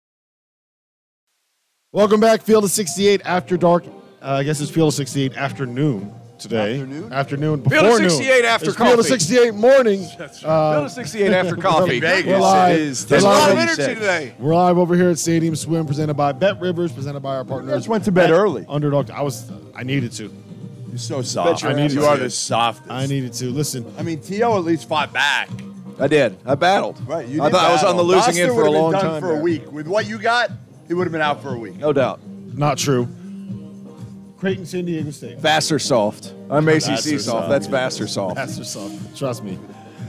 [1.93, 3.87] Welcome back Field of 68 after dark.
[4.21, 6.75] Uh, I guess it's Field of 68 afternoon today.
[6.81, 7.13] Afternoon?
[7.13, 8.11] Afternoon Field of before noon.
[8.11, 9.09] 68 after It's Field of coffee.
[9.09, 10.01] 68 morning.
[10.05, 12.01] Uh, Field of 68 after coffee.
[12.01, 12.79] Vegas We're live.
[12.79, 14.35] is There's a lot of energy today.
[14.39, 17.73] We're live over here at Stadium Swim, presented by Bet Rivers, presented by our partners.
[17.75, 18.65] guys went to bed Bet early.
[18.69, 19.11] Underdog.
[19.11, 19.51] I was.
[19.75, 20.33] I needed to.
[20.89, 21.63] You're so soft.
[21.63, 22.91] your ass you is are the softest.
[22.91, 23.47] I needed to.
[23.51, 24.57] Listen, I mean, T.O.
[24.57, 25.49] at least fought back.
[26.01, 26.37] I did.
[26.47, 27.07] I battled.
[27.09, 27.27] Right.
[27.27, 28.27] You I did thought I was on the battle.
[28.27, 29.21] losing end for a would've been long done time.
[29.21, 29.39] For there.
[29.41, 29.71] a week.
[29.73, 30.51] With what you got,
[30.87, 31.77] he would have been out for a week.
[31.77, 32.21] No doubt.
[32.55, 33.09] not true.
[34.39, 35.41] Creighton, San Diego State.
[35.41, 36.33] Fast or soft?
[36.49, 37.21] I'm ACC Fast soft.
[37.23, 37.49] soft.
[37.49, 38.37] That's fast or soft.
[38.37, 39.17] That's or soft.
[39.17, 39.59] Trust me.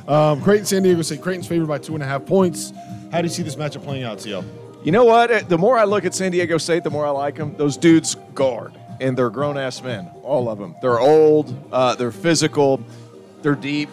[0.08, 1.22] Um, Creighton, San Diego State.
[1.22, 2.72] Creighton's favored by two and a half points.
[3.12, 4.44] How do you see this matchup playing out, TL?
[4.84, 5.50] You know what?
[5.50, 7.56] The more I look at San Diego State, the more I like them.
[7.58, 10.76] Those dudes guard, and they're grown ass men, all of them.
[10.82, 12.82] They're old, uh, they're physical,
[13.42, 13.90] they're deep.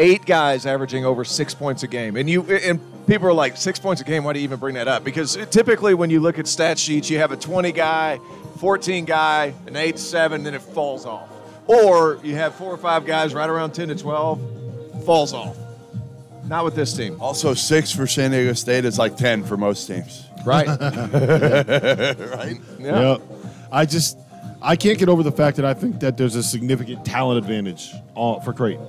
[0.00, 3.78] Eight guys averaging over six points a game, and you and people are like, six
[3.78, 4.24] points a game.
[4.24, 5.04] Why do you even bring that up?
[5.04, 8.18] Because typically, when you look at stat sheets, you have a 20 guy,
[8.64, 11.28] 14 guy, an eight seven, then it falls off,
[11.66, 15.54] or you have four or five guys right around 10 to 12, falls off.
[16.46, 19.86] Not with this team, Also, six for San Diego State is like 10 for most
[19.86, 20.24] teams.
[20.46, 20.66] right?
[20.80, 22.56] right?
[22.78, 23.00] Yeah.
[23.18, 23.22] Yep.
[23.70, 24.16] I just
[24.62, 27.92] I can't get over the fact that I think that there's a significant talent advantage
[28.14, 28.86] for Creighton.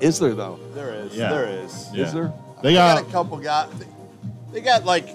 [0.00, 0.60] Is there though?
[0.72, 1.16] There is.
[1.16, 1.30] Yeah.
[1.32, 1.88] There is.
[1.92, 2.04] Yeah.
[2.04, 2.32] Is there?
[2.62, 3.70] They They got got a couple guys.
[4.52, 5.08] They got like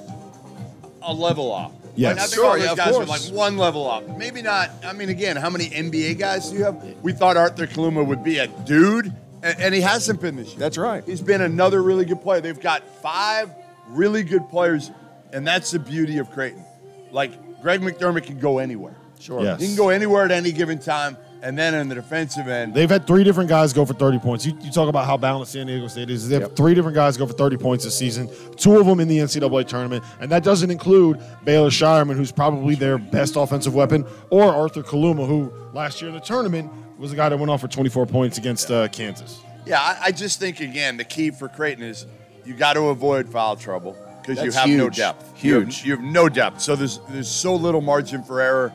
[1.01, 1.71] a level up.
[1.99, 2.17] Yes.
[2.17, 3.29] I think Sure, all yeah, those of guys are course.
[3.29, 4.07] like one level up.
[4.17, 4.71] Maybe not.
[4.85, 6.81] I mean, again, how many NBA guys do you have?
[7.01, 9.07] We thought Arthur Kaluma would be a dude,
[9.43, 10.59] and, and he hasn't been this year.
[10.59, 11.03] That's right.
[11.05, 12.39] He's been another really good player.
[12.41, 13.49] They've got five
[13.89, 14.91] really good players,
[15.33, 16.63] and that's the beauty of Creighton.
[17.11, 18.95] Like Greg McDermott can go anywhere.
[19.19, 19.43] Sure.
[19.43, 19.59] Yes.
[19.59, 21.17] He can go anywhere at any given time.
[21.41, 24.45] And then on the defensive end, They've had three different guys go for 30 points.
[24.45, 26.27] You, you talk about how balanced San Diego State is.
[26.27, 29.07] They have three different guys go for 30 points this season, two of them in
[29.07, 30.03] the NCAA tournament.
[30.19, 35.25] And that doesn't include Baylor Scheierman, who's probably their best offensive weapon, or Arthur Kaluma,
[35.27, 38.37] who last year in the tournament was the guy that went off for 24 points
[38.37, 39.39] against uh, Kansas.
[39.65, 42.05] Yeah, I, I just think again the key for Creighton is
[42.43, 44.97] you got to avoid foul trouble because you That's have no huge.
[44.97, 45.43] depth.
[45.43, 45.85] You have- Huge.
[45.85, 48.73] You have, no depth, so there's there's so little margin for error.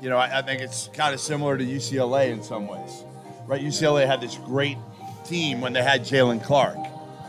[0.00, 3.02] You know, I, I think it's kind of similar to UCLA in some ways.
[3.46, 3.60] right?
[3.62, 4.76] UCLA had this great
[5.24, 6.76] team when they had Jaylen Clark,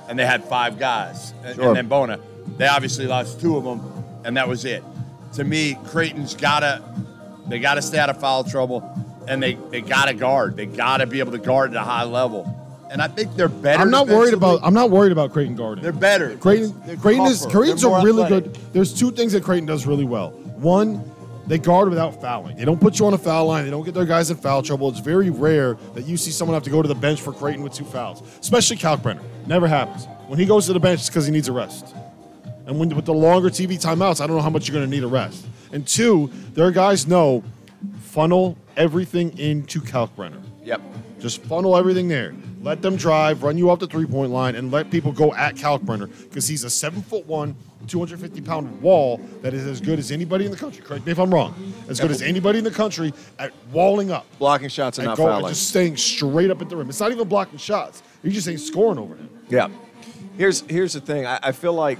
[0.08, 1.68] and they had five guys, and, Sure.
[1.70, 2.20] and then Bona.
[2.58, 3.82] They obviously lost two of them,
[4.24, 4.84] and that was it.
[5.34, 6.82] To me, Creighton's gotta
[7.48, 8.84] they gotta stay out of foul trouble,
[9.28, 10.56] and they they gotta guard.
[10.56, 12.48] They gotta be able to guard at a high level,
[12.92, 13.82] and I think they're better.
[13.82, 14.60] I'm not worried about.
[14.64, 15.84] I'm not worried about Creighton guarding.
[15.84, 16.36] They're better.
[16.38, 17.46] Creighton, They're Creighton is.
[17.46, 18.54] Creighton's a really athletic.
[18.54, 18.74] good.
[18.74, 20.32] There's two things that Creighton does really well.
[20.32, 20.96] One,
[21.50, 22.56] they guard without fouling.
[22.56, 23.66] They don't put you on a foul line.
[23.66, 24.88] They don't get their guys in foul trouble.
[24.90, 27.64] It's very rare that you see someone have to go to the bench for Creighton
[27.64, 29.24] with two fouls, especially Kalkbrenner.
[29.48, 30.08] Never happens.
[30.28, 31.96] When he goes to the bench, it's because he needs a rest.
[32.68, 34.96] And when with the longer TV timeouts, I don't know how much you're going to
[34.96, 35.44] need a rest.
[35.74, 37.44] And two, their guys know
[38.02, 40.44] funnel everything into Kalkbrenner.
[40.64, 40.82] Yep.
[41.20, 42.36] Just funnel everything there.
[42.62, 45.56] Let them drive, run you off the three point line, and let people go at
[45.56, 47.56] Kalkbrenner because he's a seven foot one,
[47.88, 50.84] 250 pound wall that is as good as anybody in the country.
[50.84, 51.74] Correct me if I'm wrong.
[51.88, 54.26] As good as anybody in the country at walling up.
[54.40, 55.50] Blocking shots and and not go- fouling.
[55.50, 56.90] just staying straight up at the rim.
[56.90, 58.04] It's not even blocking shots.
[58.24, 59.30] You're just saying scoring over him.
[59.48, 59.70] Yeah.
[60.38, 61.26] Here's here's the thing.
[61.26, 61.98] I, I feel like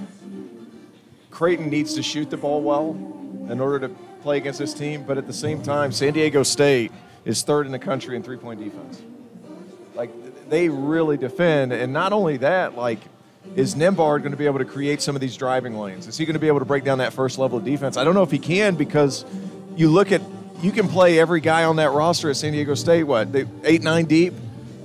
[1.30, 2.90] Creighton needs to shoot the ball well
[3.50, 6.92] in order to play against this team, but at the same time, San Diego State
[7.24, 9.02] is third in the country in three point defense.
[9.94, 10.10] Like
[10.50, 13.00] they really defend, and not only that, like
[13.56, 16.06] is Nembhard going to be able to create some of these driving lanes?
[16.06, 17.96] Is he going to be able to break down that first level of defense?
[17.96, 19.24] I don't know if he can because
[19.76, 20.20] you look at
[20.62, 23.82] you can play every guy on that roster at San Diego State, what they eight
[23.82, 24.34] nine deep,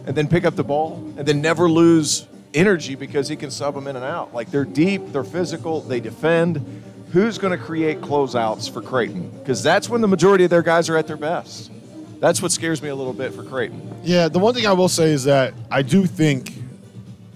[0.05, 3.75] and then pick up the ball and then never lose energy because he can sub
[3.75, 4.33] them in and out.
[4.33, 6.83] Like they're deep, they're physical, they defend.
[7.11, 9.29] Who's going to create closeouts for Creighton?
[9.29, 11.71] Because that's when the majority of their guys are at their best.
[12.19, 13.81] That's what scares me a little bit for Creighton.
[14.03, 16.53] Yeah, the one thing I will say is that I do think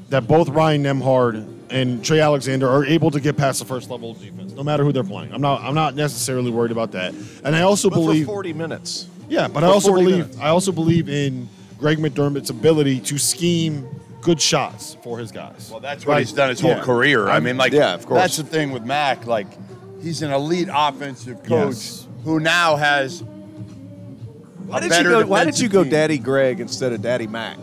[0.09, 4.11] that both Ryan Nembhard and Trey Alexander are able to get past the first level
[4.11, 5.31] of defense, no matter who they're playing.
[5.33, 5.61] I'm not.
[5.61, 7.13] I'm not necessarily worried about that.
[7.43, 8.25] And I also But believe.
[8.25, 9.07] for 40 minutes.
[9.27, 10.37] Yeah, but I also believe minutes.
[10.39, 13.87] I also believe in Greg McDermott's ability to scheme
[14.21, 15.69] good shots for his guys.
[15.71, 16.73] Well, that's what he's done his yeah.
[16.75, 17.27] whole career.
[17.29, 18.19] I mean, like, Yeah, of course.
[18.19, 19.27] That's the thing with Mac.
[19.27, 19.47] Like,
[20.01, 22.07] he's an elite offensive coach Yes.
[22.23, 23.23] who now has.
[24.69, 25.25] Why did you go?
[25.25, 25.91] Why did you go team.
[25.91, 27.57] Daddy Greg instead of Daddy Mac?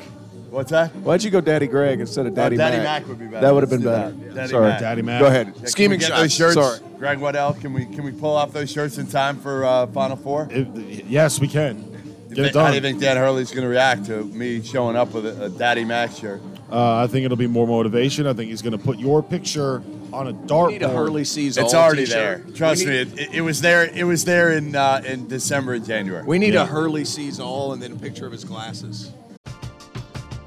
[0.51, 0.95] What's that?
[0.97, 3.03] Why'd you go Daddy Greg instead of Daddy, Uh, Daddy Mac?
[3.03, 3.41] Mac would be better.
[3.47, 4.11] That would have been better.
[4.13, 4.35] that.
[4.35, 4.81] Daddy Sorry, Mac.
[4.81, 5.21] Daddy Mac.
[5.21, 5.47] Go ahead.
[5.49, 6.21] Yeah, can we Scheming get shots.
[6.23, 6.55] those shirts.
[6.55, 6.79] Sorry.
[6.99, 10.17] Greg Waddell, can we can we pull off those shirts in time for uh, Final
[10.17, 10.49] Four?
[10.51, 11.93] If- yes, we can.
[12.31, 12.71] Get it How done.
[12.71, 15.49] do you think Dan Hurley's going to react to me showing up with a, a
[15.49, 16.41] Daddy Mac shirt?
[16.71, 18.27] Uh, I think it'll be more motivation.
[18.27, 20.71] I think he's going to put your picture on a We dartboard.
[20.71, 22.47] need a Hurley sees It's all already t-shirt.
[22.47, 22.55] there.
[22.55, 23.85] Trust we me, it, it, it was there.
[23.87, 26.25] It was there in uh, in December and January.
[26.25, 26.63] We need Yeah.
[26.63, 29.13] a Hurley sees all and then a picture of his glasses.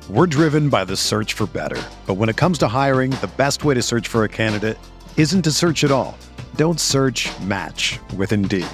[0.10, 1.80] We're driven by the search for better.
[2.08, 4.78] But when it comes to hiring, the best way to search for a candidate
[5.18, 6.18] isn't to search at all.
[6.56, 8.66] Don't search match with Indeed.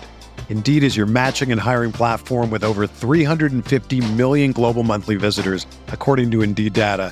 [0.48, 6.32] Indeed is your matching and hiring platform with over 350 million global monthly visitors, according
[6.32, 7.12] to Indeed data,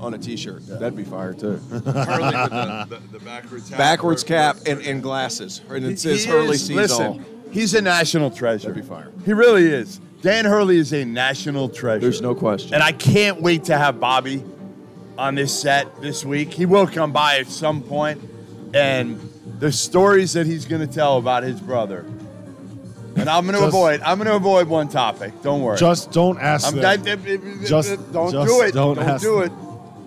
[0.00, 1.56] On a T-shirt, that'd be fire too.
[1.56, 3.78] Hurley with the, the, the backwards hat.
[3.78, 7.20] Backwards cap and, and glasses, and it says He Hurley is- sees listen, all.
[7.52, 8.68] He's a national treasure.
[8.68, 9.12] That'd be fire.
[9.24, 10.00] He really is.
[10.20, 12.00] Dan Hurley is a national treasure.
[12.00, 12.74] There's no question.
[12.74, 14.42] And I can't wait to have Bobby
[15.16, 16.52] on this set this week.
[16.52, 18.20] He will come by at some point,
[18.74, 19.20] and
[19.60, 22.04] the stories that he's going to tell about his brother.
[23.16, 24.00] And I'm going to Just- avoid.
[24.00, 25.40] I'm going to avoid one topic.
[25.42, 25.78] Don't worry.
[25.78, 26.82] Just don't ask I'm them.
[27.04, 28.74] not, Just- don't just do it.
[28.74, 29.52] don't Don't, ask do them.
[29.52, 29.52] it.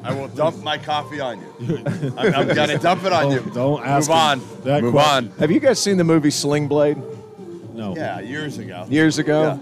[0.07, 1.77] I will dump my coffee on you.
[2.17, 3.39] I'm, I'm going to dump it on you.
[3.39, 4.21] Don't- don't ask Move him
[4.57, 4.63] on.
[4.63, 5.31] that Move question.
[5.31, 5.37] on.
[5.39, 6.97] Have you guys seen the movie Sling Blade
[7.73, 7.95] no.
[7.95, 8.85] Yeah, years ago.
[8.89, 9.59] years ago?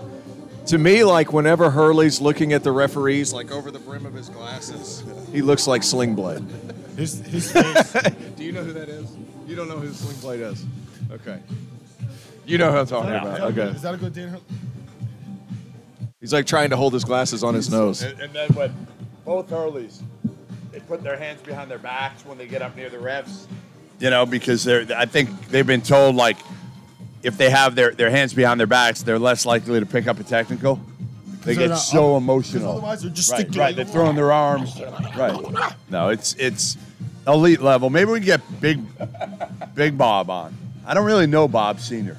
[0.67, 4.29] To me, like whenever Hurley's looking at the referees, like over the brim of his
[4.29, 6.43] glasses, he looks like Sling Blade.
[6.95, 7.51] His, his
[7.91, 7.91] face.
[8.37, 9.13] Do you know who that is?
[9.45, 10.65] You don't know who Sling Blade is?
[11.11, 11.39] Okay.
[12.45, 13.41] You know who I'm talking about.
[13.51, 13.63] Okay.
[13.75, 14.43] Is that a good Dan Hurley?
[16.21, 18.01] He's like trying to hold his glasses on his nose.
[18.01, 18.87] And, and then when
[19.25, 20.05] both Hurleys, they
[20.87, 23.45] put their hands behind their backs when they get up near the refs.
[23.99, 26.37] You know, because they're I think they've been told like
[27.23, 30.19] if they have their, their hands behind their backs, they're less likely to pick up
[30.19, 30.79] a technical.
[31.43, 32.63] They get not so up- emotional.
[32.63, 33.75] 'cause otherwise they're just right, sticking- right.
[33.75, 34.79] They're throwing their arms.
[35.15, 35.73] Right.
[35.89, 36.75] No, it's it's
[37.27, 37.89] elite level.
[37.89, 38.81] Maybe we can get big
[39.75, 40.55] big Bob on.
[40.85, 42.17] I don't really know Bob Senior.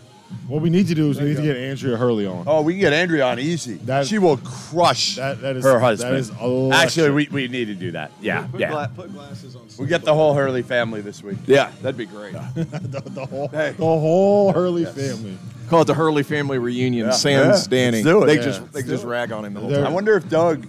[0.48, 2.44] What we need to do is we need to get Andrea Hurley on.
[2.46, 3.74] Oh, we can get Andrea on easy.
[3.84, 6.16] That- she will crush That- that is- her husband.
[6.16, 6.82] is electric.
[6.86, 8.12] Actually, we, we need to do that.
[8.20, 8.70] Yeah, Put, yeah.
[8.70, 9.62] gla- put glasses on.
[9.78, 11.38] we get the whole Hurley family this week.
[11.46, 12.32] Yeah, that'd be great.
[12.54, 13.70] the, the whole Hey.
[13.76, 15.36] the whole Hurley family.
[15.68, 17.06] Call it the Hurley family reunion.
[17.06, 17.12] Yeah.
[17.12, 18.02] Sans Yeah, Danny.
[18.02, 18.26] let's do it.
[18.26, 18.42] They Yeah.
[18.42, 19.12] just they Let's just do it.
[19.12, 19.94] rag on him the whole They're- I time.
[19.94, 20.64] wonder if Doug,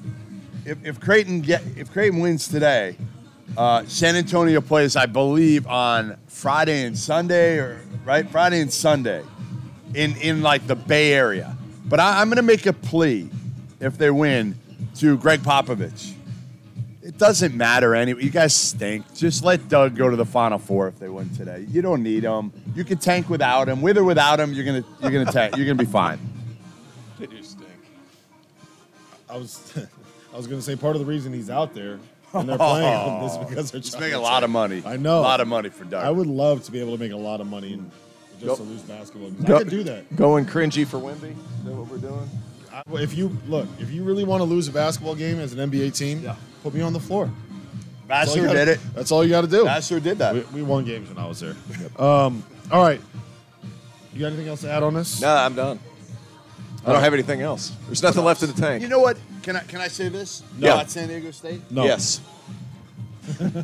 [0.65, 2.95] if, if Creighton get if Creighton wins today,
[3.55, 9.21] uh, San Antonio plays, I believe, on Friday and Sunday, or right Friday and Sunday,
[9.93, 11.57] in in like the Bay Area.
[11.85, 13.29] But I, I'm going to make a plea
[13.79, 14.55] if they win
[14.95, 16.13] to Gregg Popovich.
[17.01, 18.23] It doesn't matter anyway.
[18.23, 19.13] You guys stink.
[19.15, 21.65] Just let Doug go to the Final Four if they win today.
[21.69, 22.51] You don't need him.
[22.75, 23.81] You can tank without him.
[23.81, 25.55] With or without him, you're gonna you're gonna tank.
[25.55, 26.19] You're gonna be fine.
[27.17, 27.69] They do stink.
[29.29, 29.73] I was
[30.33, 31.97] I was gonna say part of the reason he's out there
[32.33, 34.83] and they're playing is because they're making a lot of money.
[34.85, 35.19] I know.
[35.19, 36.03] A lot of money for Doug.
[36.03, 37.89] I would love to be able to make a lot of money and
[38.39, 39.29] just Go- to lose basketball.
[39.31, 39.45] games.
[39.45, 40.15] go- I could do that.
[40.15, 41.31] Going cringy for Wemby.
[41.31, 42.29] Is that what we're doing?
[42.71, 45.69] I, if you look, if you really want to lose a basketball game as an
[45.71, 46.35] NBA team, Yeah.
[46.63, 47.29] put me on the floor.
[48.07, 48.79] That's Vassar gotta- did it.
[48.95, 49.63] That's all you got to do.
[49.65, 50.33] Vassar did that.
[50.33, 51.55] We, we won games when I was there.
[51.97, 53.01] Um, all right.
[54.13, 55.21] You got anything else to add on this?
[55.21, 55.79] No, I'm done.
[56.85, 57.73] I don't have anything else.
[57.87, 58.81] There's nothing left in the tank.
[58.81, 59.17] You know what?
[59.43, 60.41] Can I can I say this?
[60.57, 60.73] No.
[60.73, 61.61] About San Diego State.
[61.69, 61.83] No.
[61.83, 62.21] Yes.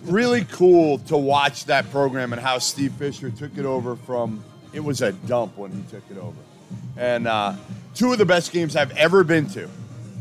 [0.03, 4.43] Really cool to watch that program and how Steve Fisher took it over from.
[4.73, 6.38] It was a dump when he took it over,
[6.97, 7.53] and uh,
[7.93, 9.69] two of the best games I've ever been to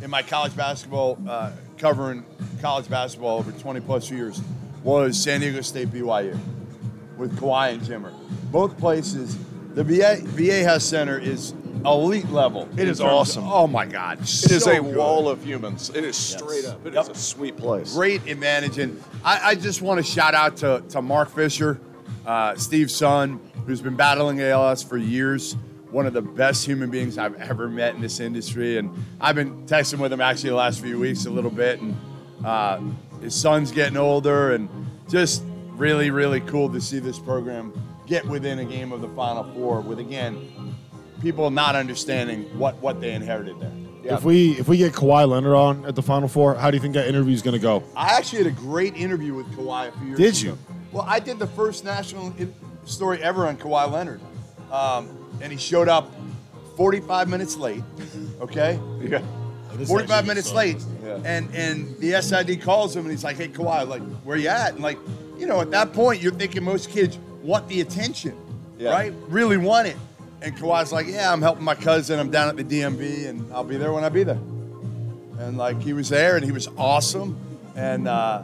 [0.03, 2.25] in my college basketball uh, covering
[2.61, 4.41] college basketball over 20 plus years
[4.85, 6.39] was San Diego State BYU
[7.17, 8.13] with Kawhi and Jimmer.
[8.51, 9.39] Both places.
[9.75, 11.55] The VA, VA Center is
[11.87, 12.69] elite level.
[12.75, 13.45] It in is awesome.
[13.45, 14.21] Of, oh my God!
[14.21, 15.89] It is a wall of humans.
[15.91, 16.17] It is Yes.
[16.19, 16.85] straight up.
[16.85, 17.17] It is Yep.
[17.17, 17.95] a sweet place.
[17.95, 18.79] great advantage.
[18.79, 21.81] And I, I just want to shout out to, to Mark Fisher,
[22.27, 25.57] uh, Steve's son, who's been battling ALS for years.
[25.91, 28.79] One of the best human beings I've ever met in this industry.
[28.79, 31.81] And I've been texting with him actually the last few weeks a little bit.
[31.81, 31.97] And
[32.45, 32.81] uh,
[33.21, 34.55] his son's getting older.
[34.55, 34.69] And
[35.09, 37.73] just really, really cool to see this program
[38.07, 40.75] get within a game of the Final Four with, again,
[41.21, 43.73] people not understanding what, what they inherited there.
[44.05, 46.81] If we if we get Kawhi Leonard on at the Final Four, how do you
[46.81, 47.85] think that interview is going to go?
[47.95, 50.53] I actually had a great interview with Kawhi a few years Did ago.
[50.53, 50.59] you?
[50.91, 52.35] Well, I did the first national
[52.85, 54.21] story ever on Kawhi Leonard.
[54.71, 55.09] Um,
[55.41, 56.11] and he showed up
[56.77, 57.83] 45 minutes late,
[58.41, 58.79] okay?
[59.01, 59.23] Yeah.
[59.87, 60.77] 45 minutes late.
[61.05, 61.19] Yeah.
[61.25, 64.75] And and the SID calls him and he's like, hey, Kawhi, like, where you at?
[64.75, 64.99] And like,
[65.39, 68.37] you know, at that point, you're thinking most kids want the attention,
[68.79, 68.91] Yeah.
[68.91, 69.13] right?
[69.29, 69.97] Really want it.
[70.43, 72.19] And Kawhi's like, yeah, I'm helping my cousin.
[72.19, 74.41] I'm down at the DMV and I'll be there when I be there.
[75.39, 77.39] And like, he was there and he was awesome.
[77.75, 78.43] And, uh,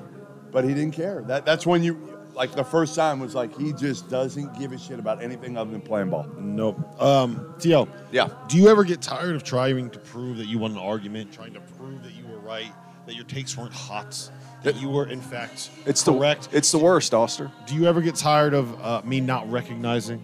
[0.50, 1.22] but he didn't care.
[1.22, 1.94] That, that's when you,
[2.38, 5.70] like, the first time was like, he just doesn't give a shit about anything other
[5.72, 6.26] than playing ball.
[6.38, 6.78] Nope.
[7.02, 7.88] Um, TL.
[8.12, 8.28] Yeah.
[8.48, 11.52] Do you ever get tired of trying to prove that you won an argument, trying
[11.54, 12.72] to prove that you were right,
[13.06, 14.30] that your takes weren't hot,
[14.62, 16.50] that you were in fact It's correct?
[16.50, 17.50] the it's the worst, Oster.
[17.66, 20.18] Do you ever get tired of uh, me not recognizing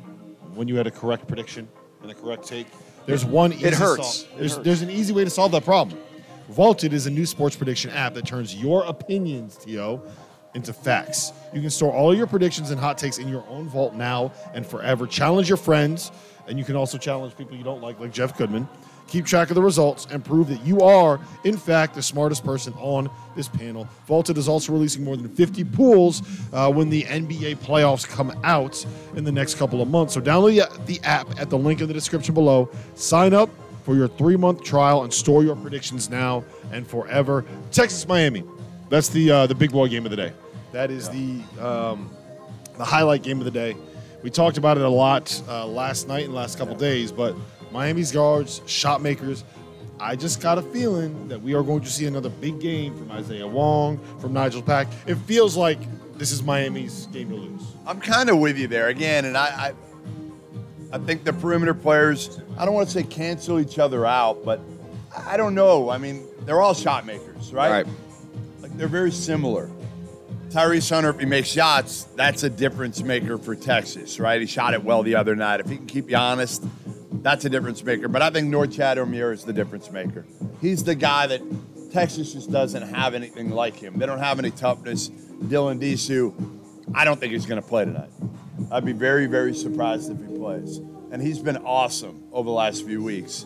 [0.54, 1.68] when you had a correct prediction
[2.02, 2.66] and a correct take?
[3.06, 3.52] There's one.
[3.52, 4.20] Easy hurts.
[4.20, 4.64] sol- It there's, hurts.
[4.64, 6.00] there's an easy way to solve that problem.
[6.48, 10.00] Vaulted is a new sports prediction app that turns your opinions, To,
[10.54, 11.32] into facts.
[11.52, 14.66] You can store all your predictions and hot takes in your own vault now and
[14.66, 15.06] forever.
[15.06, 16.10] Challenge your friends,
[16.48, 18.68] and you can also challenge people you don't like, like Jeff Goodman.
[19.06, 22.72] Keep track of the results and prove that you are, in fact, the smartest person
[22.74, 23.86] on this panel.
[24.06, 28.84] Vaulted is also releasing more than 50 pools uh, when the NBA playoffs come out
[29.14, 30.14] in the next couple of months.
[30.14, 32.70] So download the, app at the link in the description below.
[32.94, 33.50] Sign up
[33.84, 37.44] for your three month trial and store your predictions now and forever.
[37.72, 38.42] Texas Miami.
[38.88, 40.32] That's the uh, the big boy game of the day.
[40.74, 42.10] That is the um,
[42.76, 43.76] the highlight game of the day.
[44.24, 47.36] We talked about it a lot uh, last night and last couple days, but
[47.70, 49.44] Miami's guards, shot makers.
[50.00, 53.12] I just got a feeling that we are going to see another big game from
[53.12, 54.88] Isaiah Wong, from Nigel Pack.
[55.06, 55.78] It feels like
[56.18, 57.62] this is Miami's game to lose.
[57.86, 59.46] I'm kind of with you there again, and I,
[60.90, 62.40] I, I think the perimeter players.
[62.58, 64.60] I don't want to say cancel each other out, but
[65.16, 65.90] I don't know.
[65.90, 67.70] I mean, they're all shot makers, right?
[67.70, 67.86] Right.
[68.60, 69.70] Like they're very similar.
[70.54, 74.40] Tyrese Hunter, if he makes shots, that's a difference maker for Texas, right?
[74.40, 75.58] He shot it well the other night.
[75.58, 76.64] If he can keep you honest,
[77.24, 78.06] that's a difference maker.
[78.06, 80.24] But I think Norchad Omier is the difference maker.
[80.60, 81.42] He's the guy that
[81.92, 83.98] Texas just doesn't have anything like him.
[83.98, 85.08] They don't have any toughness.
[85.08, 86.32] Dylan Disu,
[86.94, 88.10] I don't think he's going to play tonight.
[88.70, 90.78] I'd be very, very surprised if he plays.
[91.10, 93.44] And he's been awesome over the last few weeks.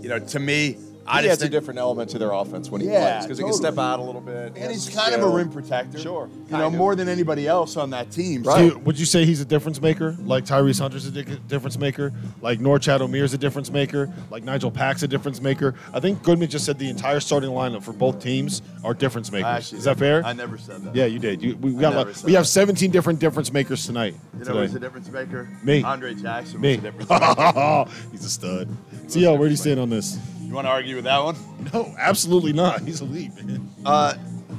[0.00, 2.70] You know, to me, I he just adds a think, different element to their offense
[2.70, 3.70] when he Yeah, plays because he can totally.
[3.74, 4.52] step out a little bit.
[4.56, 5.98] and he's kind of a rim protector.
[5.98, 6.74] Sure, You know, kind of.
[6.74, 8.42] more than anybody else on that team.
[8.42, 10.16] Do So- you- would you say he's a difference maker?
[10.24, 12.12] Like Tyrese Hunter's a di- difference maker?
[12.40, 14.10] Like Norchad Omier's a difference maker?
[14.30, 15.74] Like Nigel Pack's a difference maker?
[15.92, 19.46] I think Goodman just said the entire starting lineup for both teams are difference makers.
[19.46, 20.24] Actually, Is that fair?
[20.24, 20.94] I never said that.
[20.96, 21.42] yeah, you did.
[21.42, 22.48] You, we got never like, said we have that.
[22.48, 24.14] 17 different difference makers tonight.
[24.32, 24.58] You know today.
[24.60, 25.48] who's a difference maker?
[25.62, 25.82] Me.
[25.82, 26.76] Andre Jackson Me.
[26.76, 27.84] was a difference maker.
[28.12, 28.68] He's a stud.
[29.08, 30.18] CL, where do you stand on this?
[30.46, 31.36] You want to argue with that one?
[31.72, 32.82] No, absolutely not.
[32.82, 33.70] He's elite, man.
[33.86, 34.14] Uh,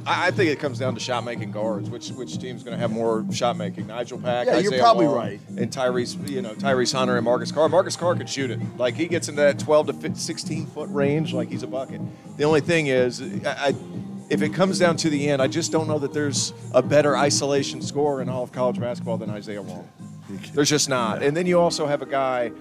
[0.07, 1.87] I, I think it comes down to shot making guards.
[1.89, 3.85] Which which team's going to have more shot making?
[3.87, 5.39] Nigel Pack, Yeah, you're probably Wong, right.
[5.49, 6.27] and Tyrese.
[6.27, 7.69] You know Tyrese Hunter and Marcus Carr.
[7.69, 8.59] Marcus Carr could shoot it.
[8.77, 12.01] Like he gets into that 12 to 15, 16 foot range, like he's a bucket.
[12.37, 13.73] The only thing is, I, I,
[14.31, 17.15] if it comes down to the end, I just don't know that there's a better
[17.15, 19.87] isolation scorer in all of college basketball than Isaiah Wong.
[20.53, 21.21] There's just not.
[21.21, 22.51] And then you also have a guy.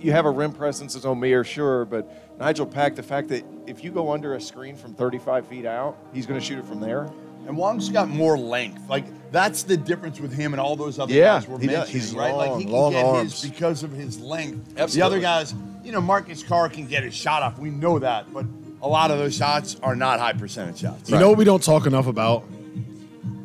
[0.00, 2.94] You have a rim presence as Omier, sure, but Nigel Pack.
[2.96, 6.38] The fact that if you go under a screen from 35 feet out, he's going
[6.40, 7.10] to shoot it from there.
[7.46, 8.88] And Wong's got more length.
[8.88, 11.76] Like that's the difference with him and all those other Yeah, guys we're he does.
[11.78, 12.34] mentioning, He's right?
[12.34, 13.42] like long, he can long get arms.
[13.42, 14.74] his because of his length.
[14.92, 17.58] The other guys, you know, Marcus Carr can get his shot off.
[17.58, 18.46] We know that, but
[18.80, 21.10] a lot of those shots are not high percentage shots.
[21.10, 22.44] You know what we don't talk enough about?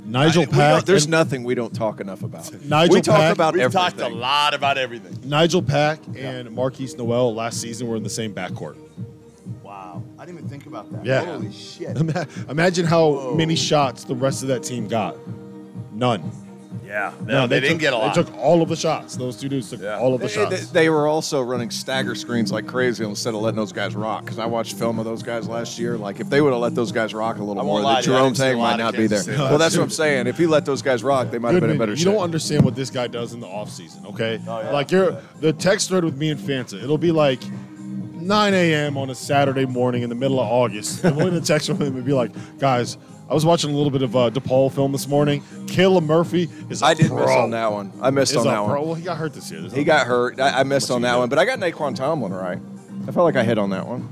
[0.08, 0.86] Nigel We don't- Pack.
[0.86, 2.50] there's and- nothing we don't talk enough about.
[2.66, 3.82] Nigel we talk Pack- about We've everything.
[4.00, 5.18] talked a lot about everything.
[5.30, 8.76] Nigel Pack and Markquis Nowell last season were in the same backcourt.
[9.64, 11.06] Wow, I didn't even think about that.
[11.06, 11.26] Yeah.
[11.26, 11.98] Holy shit.
[12.50, 15.16] Imagine how many shots the rest of that team got.
[15.94, 16.24] None.
[16.86, 18.16] Yeah, No, they, didn't took, get a lot.
[18.16, 19.16] They took all of the shots.
[19.18, 20.68] Those two dudes took all of the They, they- shots.
[20.70, 24.24] they were also running stagger screens like crazy instead of letting those guys rock.
[24.24, 25.98] Because I watched film of those guys last year.
[25.98, 27.94] Like if they would have let those guys rock a little I more, won't lie
[27.96, 29.20] then to you, I Jerome didn't see a Tang might not be there.
[29.20, 30.28] Kansas Well, that's last what I'm saying.
[30.28, 32.14] If he let those guys rock, they might have been in Goodman, better you shape.
[32.14, 34.40] don't understand what this guy does in the offseason, okay?
[34.48, 34.72] Oh, yeah.
[34.72, 36.82] Like you're the text thread with me and Fanta.
[36.82, 37.42] It'll be like
[37.80, 38.98] 9 a.m.
[38.98, 41.04] on a Saturday morning in the middle of August.
[41.04, 42.98] And we're gonna text from him and be like, guys,
[43.30, 45.44] I was watching a little bit of uh, DePaul film this morning.
[45.68, 47.26] Caleb Murphy is a I did pro.
[47.26, 47.92] miss on that one.
[48.02, 48.80] I missed Is on a that pro.
[48.80, 48.86] one.
[48.86, 49.60] Well, he got hurt this year.
[49.62, 50.40] There's He got hurt.
[50.40, 51.20] I, I missed on that got?
[51.20, 52.60] one, but I got Naquan Tomlin right.
[53.08, 54.08] I felt like I hit on that one.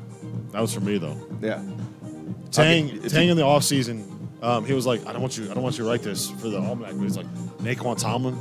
[0.52, 1.18] That was for me though.
[1.42, 1.64] Yeah.
[2.52, 4.06] Tang, Okay, Tang you- in the offseason,
[4.44, 6.30] um, he was like, I don't want you, I don't want you to write this
[6.30, 7.26] for the almanac, but he's like,
[7.60, 8.38] Naquan Tomlin,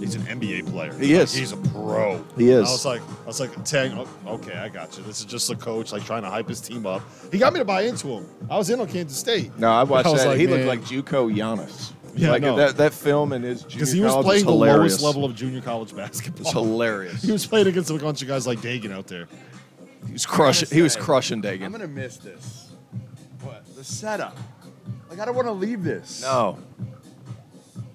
[0.00, 0.92] he's an NBA player.
[0.94, 1.32] He Like, is.
[1.34, 2.24] he's a pro.
[2.36, 2.68] He is.
[2.68, 3.92] I was like, I was like, Tang,
[4.26, 5.04] oh, okay, I got you.
[5.04, 7.02] This is just a coach like trying to hype his team up.
[7.30, 8.26] He got me to buy into him.
[8.50, 9.56] I was in on Kansas State.
[9.58, 10.28] No, I watched was that.
[10.30, 11.92] like, he looked like JUCO Giannis.
[12.16, 12.56] Yeah, like no.
[12.56, 15.60] that, that film in his because he was college playing the lowest level of junior
[15.60, 16.42] college basketball.
[16.42, 17.22] It's hilarious.
[17.30, 19.28] He was playing against a bunch of guys like Dagan out there.
[20.06, 20.68] He was crushing.
[20.70, 22.70] He was crushing crushing I'm gonna miss this.
[23.42, 23.64] What?
[23.76, 24.36] The setup.
[25.08, 26.22] Like I don't want to leave this.
[26.22, 26.58] No.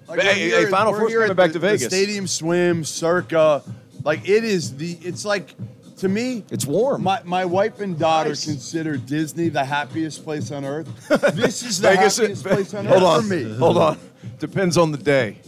[0.08, 1.82] Like, Hey, we're hey, here- Final we're Four's here coming at back the- to Vegas.
[1.84, 3.62] The stadium swim, circa.
[4.04, 4.92] Like it is the.
[5.02, 5.54] It's like
[5.98, 6.44] to me.
[6.50, 7.02] It's warm.
[7.02, 8.44] My, my wife and daughter Nice.
[8.44, 10.86] consider Disney the happiest place on earth.
[11.34, 12.18] This is the Vegas.
[12.18, 13.22] happiest place on hold earth on.
[13.22, 13.56] for me.
[13.56, 13.98] Hold on.
[14.38, 15.38] Depends on the day.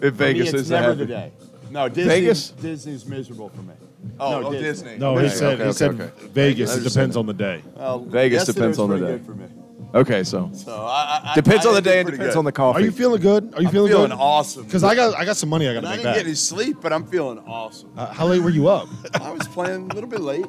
[0.00, 1.32] If For me, Vegas it's is never happy- the day.
[1.70, 2.04] No, Disney.
[2.04, 2.50] Vegas?
[2.50, 3.74] Disney's miserable for me.
[4.18, 4.62] Oh, No, oh, Disney.
[4.68, 4.98] Disney.
[4.98, 6.10] No, Okay, he said okay, he okay, said okay.
[6.32, 6.76] Vegas.
[6.76, 7.62] It depends on the day.
[7.76, 9.24] Well, Vegas depends on the pretty day.
[9.92, 10.16] Good for me.
[10.16, 12.34] Okay, so So I, I, depends I on the think day it's and pretty depends
[12.34, 12.38] good.
[12.38, 12.78] on the coffee.
[12.82, 13.54] Are you feeling good?
[13.54, 14.18] Are you I'm feeling, feeling good?
[14.18, 14.64] awesome.
[14.64, 16.16] Because I got I got some money I got And to I make didn't back.
[16.20, 17.90] get any sleep, but I'm feeling awesome.
[17.96, 18.88] Uh, how late were you up?
[19.20, 20.46] I was playing a little bit late.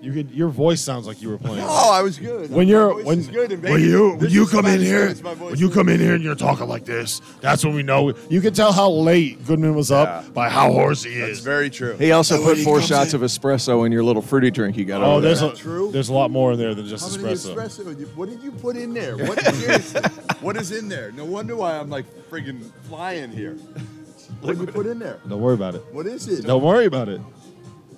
[0.00, 0.30] You could.
[0.30, 1.64] Your voice sounds like you were playing.
[1.66, 2.50] Oh, I was good.
[2.50, 5.10] when you're voice when is good in when you when you come in here good
[5.10, 7.74] as my voice when you come in here and you're talking like this, that's when
[7.74, 10.30] we know you can tell how late Goodman was up Yeah.
[10.30, 11.40] by how hoarse he That's is.
[11.40, 11.96] very true.
[11.96, 14.76] He also And put he four shots in- of espresso in your little fruity drink
[14.76, 15.50] you got Oh, over there's there.
[15.52, 15.90] a true?
[15.90, 17.56] there's a lot more in there than just How many espresso.
[17.56, 17.98] espresso?
[17.98, 19.16] you- What did you put in there?
[19.16, 19.42] What,
[20.40, 21.10] what is in there?
[21.10, 23.56] No wonder why I'm like friggin' flying here.
[24.42, 25.18] What did you put in there?
[25.28, 25.84] Don't worry about it.
[25.90, 26.46] What is it?
[26.46, 27.20] Don't worry about it.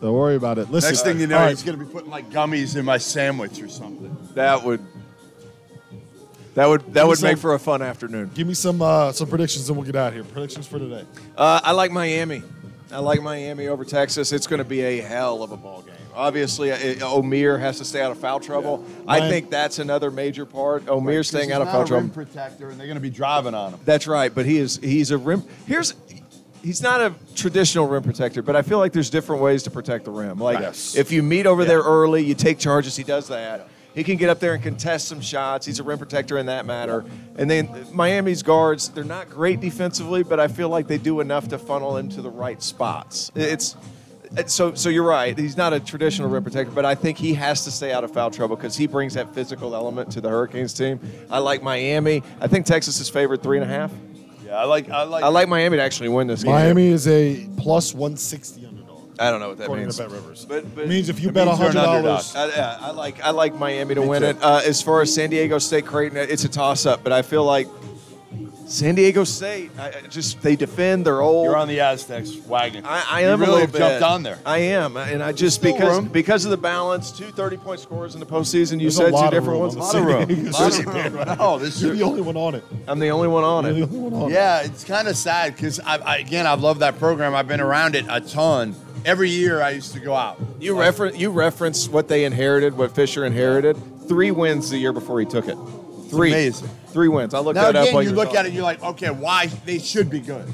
[0.00, 0.70] Don't worry about it.
[0.70, 0.90] Listen.
[0.90, 3.60] Next thing you know, all right, he's gonna be putting like gummies in my sandwich
[3.62, 4.16] or something.
[4.34, 4.80] That would
[6.54, 8.30] that would that would some- make for a fun afternoon.
[8.34, 10.24] give me some uh, some predictions and we'll get out of here.
[10.24, 11.04] Predictions for today.
[11.36, 12.42] Uh, I like Miami.
[12.92, 14.32] I like Miami over Texas.
[14.32, 15.94] It's going to be a hell of a ball game.
[16.12, 18.84] Obviously, uh, Omier has to stay out of foul trouble.
[19.06, 20.86] I Miami- think that's another major part.
[20.86, 22.00] Omier staying He's out of not foul a trouble.
[22.08, 23.80] rim protector, and they're gonna be driving on him.
[23.84, 25.44] That's right, but he is he's a rim.
[25.68, 25.94] Here's
[26.62, 30.04] he's not a traditional rim protector, but I feel like there's different ways to protect
[30.04, 30.38] the rim.
[30.38, 30.94] Like Yes.
[30.96, 32.96] if you meet over there early, you take charges.
[32.96, 33.68] He does that.
[33.94, 35.66] He can get up there and contest some shots.
[35.66, 37.04] He's a rim protector in that matter.
[37.36, 41.48] And then Miami's guards, they're not great defensively, but I feel like they do enough
[41.48, 43.32] to funnel into the right spots.
[43.34, 43.74] It's
[44.32, 45.36] it's- so so you're right.
[45.36, 48.12] He's not a traditional rim protector, but I think he has to stay out of
[48.12, 51.00] foul trouble because he brings that physical element to the Hurricanes team.
[51.28, 52.22] I like Miami.
[52.40, 53.90] I think Texas is favored three and a half.
[54.50, 54.90] Yeah, I like.
[54.90, 55.22] I like.
[55.22, 56.52] I like Miami to actually win this game.
[56.52, 58.98] Miami is a plus 160 underdog.
[59.16, 59.96] I don't know what that according means.
[59.98, 60.44] to Bet Rivers.
[60.44, 62.04] But, but it means if you it bet means they're an hundred underdog.
[62.24, 64.28] dollars, I, yeah, I like I like Miami to Me win too.
[64.28, 64.42] it.
[64.42, 67.44] Uh, as far as San Diego State Creighton, it's a toss up, but I feel
[67.44, 67.68] like
[68.70, 71.04] San Diego State I, I just they defend.
[71.04, 71.44] They're old.
[71.46, 72.84] You're on the Aztecs wagon.
[72.86, 73.98] I, I You am really a have little bit.
[73.98, 74.38] jumped on there.
[74.46, 76.08] I am, and I just still because room.
[76.08, 78.74] because of the balance, two 30 point scores in the postseason.
[78.74, 79.74] You There's said two different ones.
[79.76, 80.52] on the lot of room.
[80.52, 80.94] San Lot of room.
[80.94, 81.36] bandwagon.
[81.40, 82.64] Oh, no, this You're is- the only one on it.
[82.86, 83.84] I'm the only one on You're the it.
[83.86, 84.34] only one on it.
[84.34, 87.34] Yeah, it's kind of sad because I, I, again, I love that program.
[87.34, 88.76] I've been around it a ton.
[89.04, 90.38] Every year I used to go out.
[90.60, 93.76] You reference you reference what they inherited, what Fisher inherited.
[94.06, 95.56] Three wins the year before he took it.
[96.10, 96.30] Three.
[96.30, 96.68] amazing.
[96.88, 97.34] Three wins.
[97.34, 97.88] I looked Now that up.
[97.88, 100.46] again, you look at it, you're like, okay, why they should be good.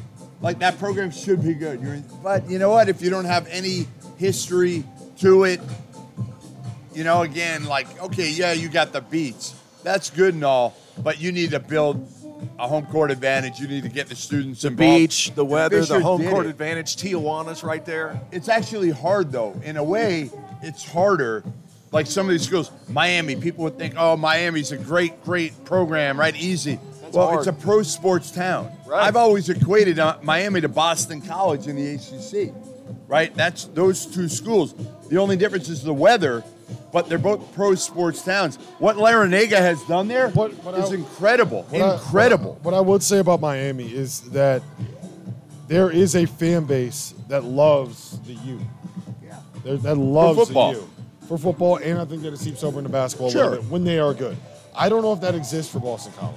[0.43, 1.81] Like that program should be good.
[1.81, 2.89] You're, but you know what?
[2.89, 3.87] If you don't have any
[4.19, 4.85] history
[5.21, 5.61] to it,
[6.95, 9.55] you know, again, like, okay, yeah, you got the beats.
[9.83, 12.07] That's good and all, but you need to build
[12.59, 13.59] a home court advantage.
[13.61, 14.91] You need to get the students The involved.
[14.99, 16.51] beach, the weather, Fisher the home court it.
[16.51, 16.97] advantage.
[16.97, 18.21] Tijuana's right there.
[18.33, 19.59] It's actually hard though.
[19.65, 20.31] In a way,
[20.63, 21.45] it's harder.
[21.93, 26.19] Like some of these schools, Miami, people would think, oh, Miami's a great, great program,
[26.19, 26.35] right?
[26.37, 26.79] Easy.
[27.13, 27.39] well, hard.
[27.39, 28.71] it's a pro sports town.
[28.87, 29.05] Right.
[29.05, 32.53] I've always equated uh, Miami to Boston College in the ACC,
[33.09, 33.35] right?
[33.35, 34.75] That's those two schools.
[35.09, 36.43] The only difference is the weather,
[36.93, 38.57] but they're both pro sports towns.
[38.79, 41.67] What Larrañaga has done there is What- what I- incredible.
[41.71, 42.59] What I- incredible.
[42.63, 44.63] what I would say about Miami is that
[45.69, 48.61] there is a fan base that loves the U.
[49.25, 49.37] Yeah.
[49.65, 50.89] That loves the U.
[51.29, 53.85] For football, and I think that it seeps over into basketball a little bit when
[53.85, 54.37] they are good.
[54.75, 56.37] I don't know if that exists for Boston College.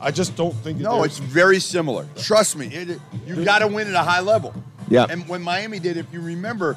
[0.00, 0.78] I just don't think.
[0.78, 2.06] that No, they're- it's very similar.
[2.16, 4.52] Trust me, it, you got to win at a high level.
[4.88, 5.06] Yeah.
[5.08, 6.76] And when Miami did, if you remember,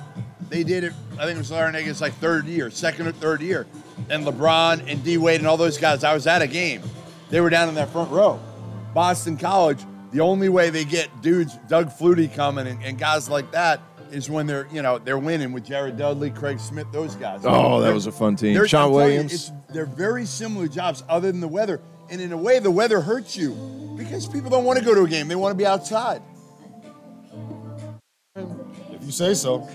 [0.49, 0.93] they did it.
[1.20, 3.68] I think it was Larrañaga's like third year, second or third year,
[4.10, 6.03] and LeBron and D Wade and all those guys.
[6.03, 6.82] I was at a game.
[7.30, 8.39] They were down in that front row.
[8.93, 9.80] Boston College.
[10.12, 13.80] The only way they get dudes, Doug Flutie coming and, and guys like that,
[14.12, 17.41] is when they're you know they're winning with Jared Dudley, Craig Smith, those guys.
[17.43, 18.53] Oh, that They're- was a fun team.
[18.53, 19.34] they're- Sean I'm you, Williams.
[19.34, 21.80] it's- they're very similar jobs, other than the weather.
[22.12, 23.51] And in a way, the weather hurts you
[23.95, 26.22] because people don't want to go to a game; they want to be outside.
[28.36, 29.68] if you say so.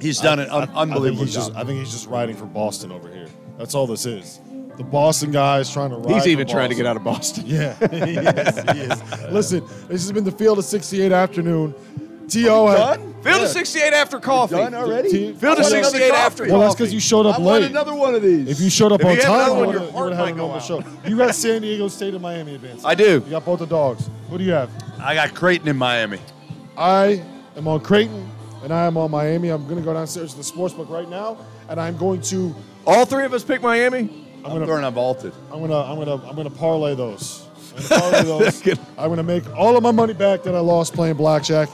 [0.00, 1.54] He's done an un- I think unbelievable he's just.
[1.54, 3.28] I think he's just riding for Boston over here.
[3.58, 4.40] That's all this is.
[4.76, 6.12] The Boston guys trying to ride.
[6.14, 7.44] He's for even trying to get out of Boston.
[7.46, 8.58] Yeah, he is.
[8.72, 9.02] He is.
[9.32, 11.74] Listen, this has been the Field of 68 afternoon.
[12.28, 12.66] T.O.
[12.68, 13.14] had- Done?
[13.22, 13.42] Field Yeah.
[13.44, 14.54] of 68 after coffee.
[14.56, 15.10] Done already?
[15.10, 16.20] T- Field I of want another 68 coffee.
[16.22, 16.82] after Well, that's coffee.
[16.84, 17.70] because you showed up I want late.
[17.70, 18.48] another one of these.
[18.48, 19.92] If you showed up If on you had time, another you one, would your have
[19.92, 20.62] heart had a might go normal out.
[20.62, 20.82] show.
[21.06, 22.86] You got San Diego State and Miami advancing.
[22.86, 23.04] I do.
[23.24, 24.08] You got both the dogs.
[24.30, 24.70] Who do you have?
[25.00, 26.18] I got Creighton in Miami.
[26.76, 27.22] I
[27.56, 28.28] am on Creighton,
[28.62, 29.48] and I am on Miami.
[29.48, 31.36] I'm going to go downstairs to the sportsbook right now,
[31.68, 32.54] and I'm going to
[32.86, 33.98] All three of us pick Miami.
[34.44, 35.32] I'm I'm gonna throwing on VLTED.
[35.52, 37.42] I'm gonna I'm gonna I'm gonna parlay those.
[37.76, 38.66] I'm gonna parlay those.
[38.96, 41.68] I'm gonna make all of my money back that I lost playing blackjack.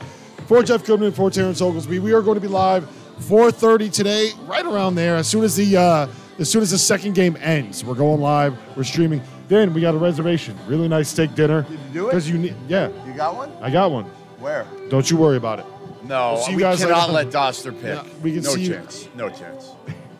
[0.52, 2.84] For Jeff Goodman, for Terrence Oglesby, we are going to be live
[3.20, 5.16] 4:30 today, right around there.
[5.16, 6.06] As soon as the uh,
[6.38, 8.54] as soon as the second game ends, we're going live.
[8.76, 9.22] We're streaming.
[9.48, 10.54] Then we got a reservation.
[10.66, 11.62] Really nice steak dinner.
[11.62, 12.10] Did you do it?
[12.10, 13.50] Because you need, yeah, You got one?
[13.62, 14.04] I got one.
[14.40, 14.66] Where?
[14.90, 15.64] Don't you worry about it.
[16.04, 17.30] No, We'll see you we guys cannot later.
[17.30, 17.84] let Dauster pick.
[17.84, 19.08] Yeah, we can no see you- chance.
[19.16, 19.70] No chance.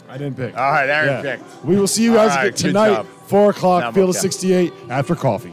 [0.09, 0.57] I didn't pick.
[0.57, 1.37] All right, Aaron Yeah.
[1.37, 1.63] picked.
[1.63, 3.07] We will see you All guys right, again good tonight, job.
[3.27, 4.21] four o'clock, Now I'm Field of okay.
[4.23, 5.53] 68 after coffee.